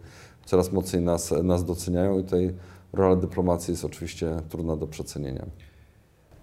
coraz 0.44 0.72
mocniej 0.72 1.02
nas, 1.02 1.34
nas 1.42 1.64
doceniają 1.64 2.18
i 2.18 2.24
tutaj 2.24 2.54
rola 2.92 3.16
dyplomacji 3.16 3.72
jest 3.72 3.84
oczywiście 3.84 4.36
trudna 4.48 4.76
do 4.76 4.86
przecenienia. 4.86 5.46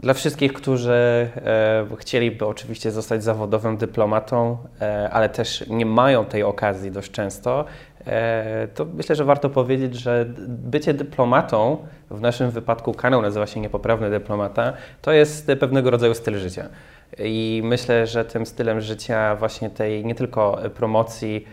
Dla 0.02 0.14
wszystkich, 0.14 0.54
którzy 0.54 0.92
e, 0.92 1.86
chcieliby 1.98 2.46
oczywiście 2.46 2.92
zostać 2.92 3.24
zawodowym 3.24 3.78
dyplomatą, 3.78 4.58
e, 4.82 5.10
ale 5.10 5.30
też 5.30 5.68
nie 5.68 5.86
mają 5.86 6.26
tej 6.26 6.44
okazji 6.44 6.92
dość 6.92 7.12
często, 7.12 7.66
e, 8.06 8.68
to 8.68 8.86
myślę, 8.86 9.16
że 9.16 9.26
warto 9.26 9.50
powiedzieć, 9.50 9.96
że 9.96 10.26
bycie 10.48 10.94
dyplomatą, 10.94 11.78
w 12.12 12.22
naszym 12.22 12.52
wypadku 12.52 12.94
kanał 12.94 13.22
nazywa 13.22 13.48
się 13.48 13.60
Niepoprawny 13.60 14.10
Dyplomata, 14.10 14.74
to 15.02 15.12
jest 15.12 15.52
pewnego 15.60 15.92
rodzaju 15.92 16.14
styl 16.14 16.38
życia. 16.38 16.70
I 17.20 17.62
myślę, 17.64 18.08
że 18.08 18.26
tym 18.26 18.46
stylem 18.46 18.82
życia 18.82 19.36
właśnie 19.36 19.70
tej 19.70 20.06
nie 20.06 20.16
tylko 20.16 20.62
promocji 20.76 21.46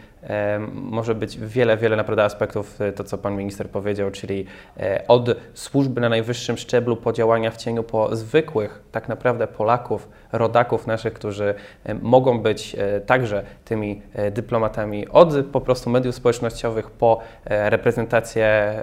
może 0.72 1.14
być 1.14 1.38
wiele, 1.38 1.76
wiele 1.76 1.96
naprawdę 1.96 2.24
aspektów, 2.24 2.80
e, 2.80 2.92
to 2.92 3.04
co 3.04 3.18
Pan 3.18 3.36
Minister 3.36 3.70
powiedział, 3.70 4.10
czyli 4.10 4.46
e, 4.76 5.04
od 5.08 5.28
służby 5.54 6.00
na 6.00 6.08
najwyższym 6.08 6.56
szczeblu 6.56 6.96
po 6.96 7.12
działania 7.12 7.50
w 7.50 7.56
cieniu, 7.56 7.82
po 7.82 8.16
zwykłych 8.16 8.82
tak 8.92 9.08
naprawdę 9.08 9.46
Polaków, 9.46 10.08
rodaków 10.32 10.86
naszych, 10.86 11.12
którzy 11.12 11.54
mogą 12.02 12.40
być 12.40 12.76
e, 12.78 13.00
także 13.00 13.42
tymi 13.64 14.02
dyplomatami, 14.30 15.08
od 15.08 15.46
po 15.52 15.60
prostu 15.60 15.90
mediów 15.90 16.14
społecznościowych 16.14 16.90
po 16.90 17.20
reprezentację 17.44 18.74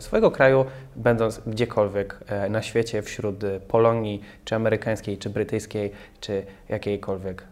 swojego 0.00 0.30
kraju, 0.30 0.64
będąc 0.96 1.40
gdziekolwiek 1.46 2.18
na 2.50 2.62
świecie, 2.62 3.02
wśród 3.02 3.44
Polonii, 3.68 4.22
czy 4.44 4.54
amerykańskiej, 4.54 5.18
czy 5.18 5.30
brytyjskiej, 5.30 5.90
czy 6.20 6.46
jakiejkolwiek 6.68 7.44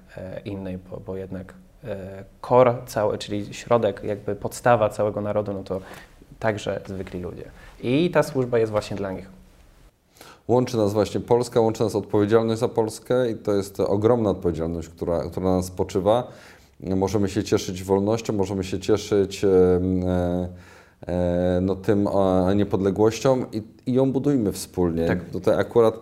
innej, 0.45 0.79
bo, 0.79 1.01
bo 1.01 1.17
jednak 1.17 1.55
core, 2.49 2.75
cały, 2.87 3.19
czyli 3.19 3.55
środek, 3.55 4.01
jakby 4.05 4.37
podstawa 4.37 4.89
całego 4.89 5.21
narodu, 5.21 5.53
no 5.53 5.63
to 5.63 5.81
także 6.39 6.81
zwykli 6.87 7.21
ludzie. 7.21 7.45
I 7.83 8.11
ta 8.11 8.23
służba 8.23 8.59
jest 8.59 8.73
właśnie 8.73 8.97
dla 8.97 9.13
nich. 9.13 9.37
Łączy 10.49 10.77
nas 10.77 10.93
właśnie 10.93 11.21
Polska, 11.21 11.61
łączy 11.61 11.83
nas 11.83 11.95
odpowiedzialność 11.95 12.61
za 12.61 12.69
Polskę 12.69 13.31
i 13.31 13.35
to 13.35 13.55
jest 13.55 13.81
ogromna 13.81 14.31
odpowiedzialność, 14.31 14.89
która, 14.89 15.25
która 15.31 15.47
na 15.47 15.57
nas 15.57 15.67
spoczywa. 15.67 16.29
Możemy 16.81 17.29
się 17.29 17.45
cieszyć 17.45 17.85
wolnością, 17.85 18.33
możemy 18.33 18.65
się 18.65 18.79
cieszyć 18.79 19.45
e, 19.45 19.49
e, 21.07 21.59
no, 21.63 21.77
tym 21.77 22.09
e, 22.09 22.55
niepodległością 22.55 23.45
i, 23.53 23.63
i 23.87 23.93
ją 23.93 24.13
budujmy 24.13 24.53
wspólnie. 24.53 25.07
Tak. 25.07 25.31
Tutaj 25.31 25.59
akurat 25.61 25.95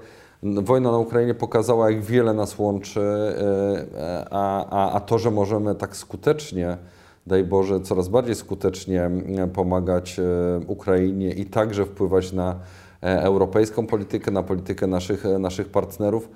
Wojna 0.45 0.93
na 0.93 0.99
Ukrainie 0.99 1.35
pokazała, 1.35 1.91
jak 1.91 2.03
wiele 2.03 2.35
nas 2.35 2.59
łączy, 2.59 3.01
a, 4.31 4.67
a, 4.71 4.93
a 4.93 5.01
to, 5.01 5.19
że 5.19 5.31
możemy 5.31 5.75
tak 5.75 5.97
skutecznie, 5.97 6.77
daj 7.27 7.45
Boże, 7.45 7.81
coraz 7.81 8.09
bardziej 8.09 8.35
skutecznie 8.35 9.11
pomagać 9.55 10.21
Ukrainie 10.67 11.31
i 11.31 11.47
także 11.47 11.85
wpływać 11.85 12.33
na 12.33 12.57
europejską 13.01 13.87
politykę, 13.87 14.31
na 14.31 14.43
politykę 14.43 14.87
naszych, 14.87 15.25
naszych 15.39 15.69
partnerów, 15.69 16.29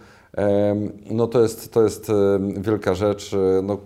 no 1.10 1.26
to 1.26 1.42
jest, 1.42 1.72
to 1.72 1.82
jest 1.82 2.12
wielka 2.60 2.94
rzecz, 2.94 3.36
no, 3.62 3.78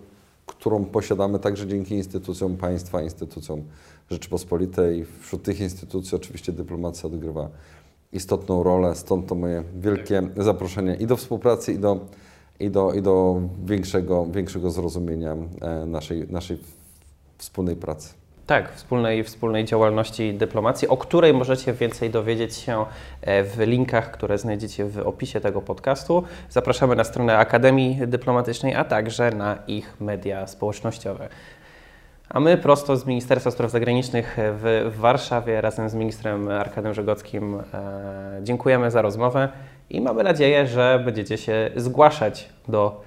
którą 0.46 0.84
posiadamy 0.84 1.38
także 1.38 1.66
dzięki 1.66 1.94
instytucjom 1.94 2.56
państwa, 2.56 3.02
instytucjom 3.02 3.62
Rzeczypospolitej. 4.10 5.06
Wśród 5.20 5.42
tych 5.42 5.60
instytucji 5.60 6.16
oczywiście 6.16 6.52
dyplomacja 6.52 7.06
odgrywa 7.06 7.48
istotną 8.12 8.62
rolę, 8.62 8.94
stąd 8.94 9.26
to 9.26 9.34
moje 9.34 9.62
wielkie 9.76 10.22
zaproszenie 10.36 10.94
i 10.94 11.06
do 11.06 11.16
współpracy, 11.16 11.72
i 11.72 11.78
do, 11.78 12.00
i 12.60 12.70
do, 12.70 12.92
i 12.92 13.02
do 13.02 13.40
większego, 13.64 14.26
większego 14.26 14.70
zrozumienia 14.70 15.36
e, 15.60 15.86
naszej, 15.86 16.28
naszej 16.28 16.58
wspólnej 17.38 17.76
pracy. 17.76 18.14
Tak, 18.46 18.72
wspólnej, 18.74 19.24
wspólnej 19.24 19.64
działalności 19.64 20.34
dyplomacji, 20.34 20.88
o 20.88 20.96
której 20.96 21.34
możecie 21.34 21.72
więcej 21.72 22.10
dowiedzieć 22.10 22.54
się 22.54 22.84
e, 23.20 23.44
w 23.44 23.58
linkach, 23.58 24.10
które 24.10 24.38
znajdziecie 24.38 24.84
w 24.84 24.98
opisie 24.98 25.40
tego 25.40 25.62
podcastu. 25.62 26.24
Zapraszamy 26.50 26.96
na 26.96 27.04
stronę 27.04 27.38
Akademii 27.38 27.98
Dyplomatycznej, 28.06 28.74
a 28.74 28.84
także 28.84 29.30
na 29.30 29.58
ich 29.66 30.00
media 30.00 30.46
społecznościowe. 30.46 31.28
A 32.32 32.40
my 32.40 32.56
prosto 32.56 32.96
z 32.96 33.06
Ministerstwa 33.06 33.50
Spraw 33.50 33.70
Zagranicznych 33.70 34.36
w, 34.38 34.92
Warszawie 34.98 35.60
razem 35.60 35.88
z 35.88 35.94
ministrem 35.94 36.48
Arkadem 36.48 36.94
Żegockim 36.94 37.54
e, 37.54 38.40
dziękujemy 38.42 38.90
za 38.90 39.02
rozmowę 39.02 39.48
i 39.90 40.00
mamy 40.00 40.22
nadzieję, 40.22 40.66
że 40.66 41.02
będziecie 41.04 41.38
się 41.38 41.70
zgłaszać 41.76 42.48
do 42.68 43.02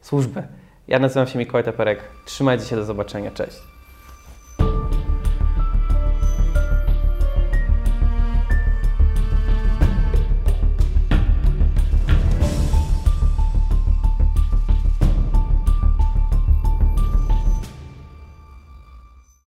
służby. 0.00 0.42
Ja 0.88 0.98
nazywam 0.98 1.26
się 1.26 1.38
Mikołaj 1.38 1.64
Teperek. 1.64 1.98
Trzymajcie 2.24 2.64
się, 2.64 2.76
do 2.76 2.84
zobaczenia. 2.84 3.30
Cześć. 3.30 3.71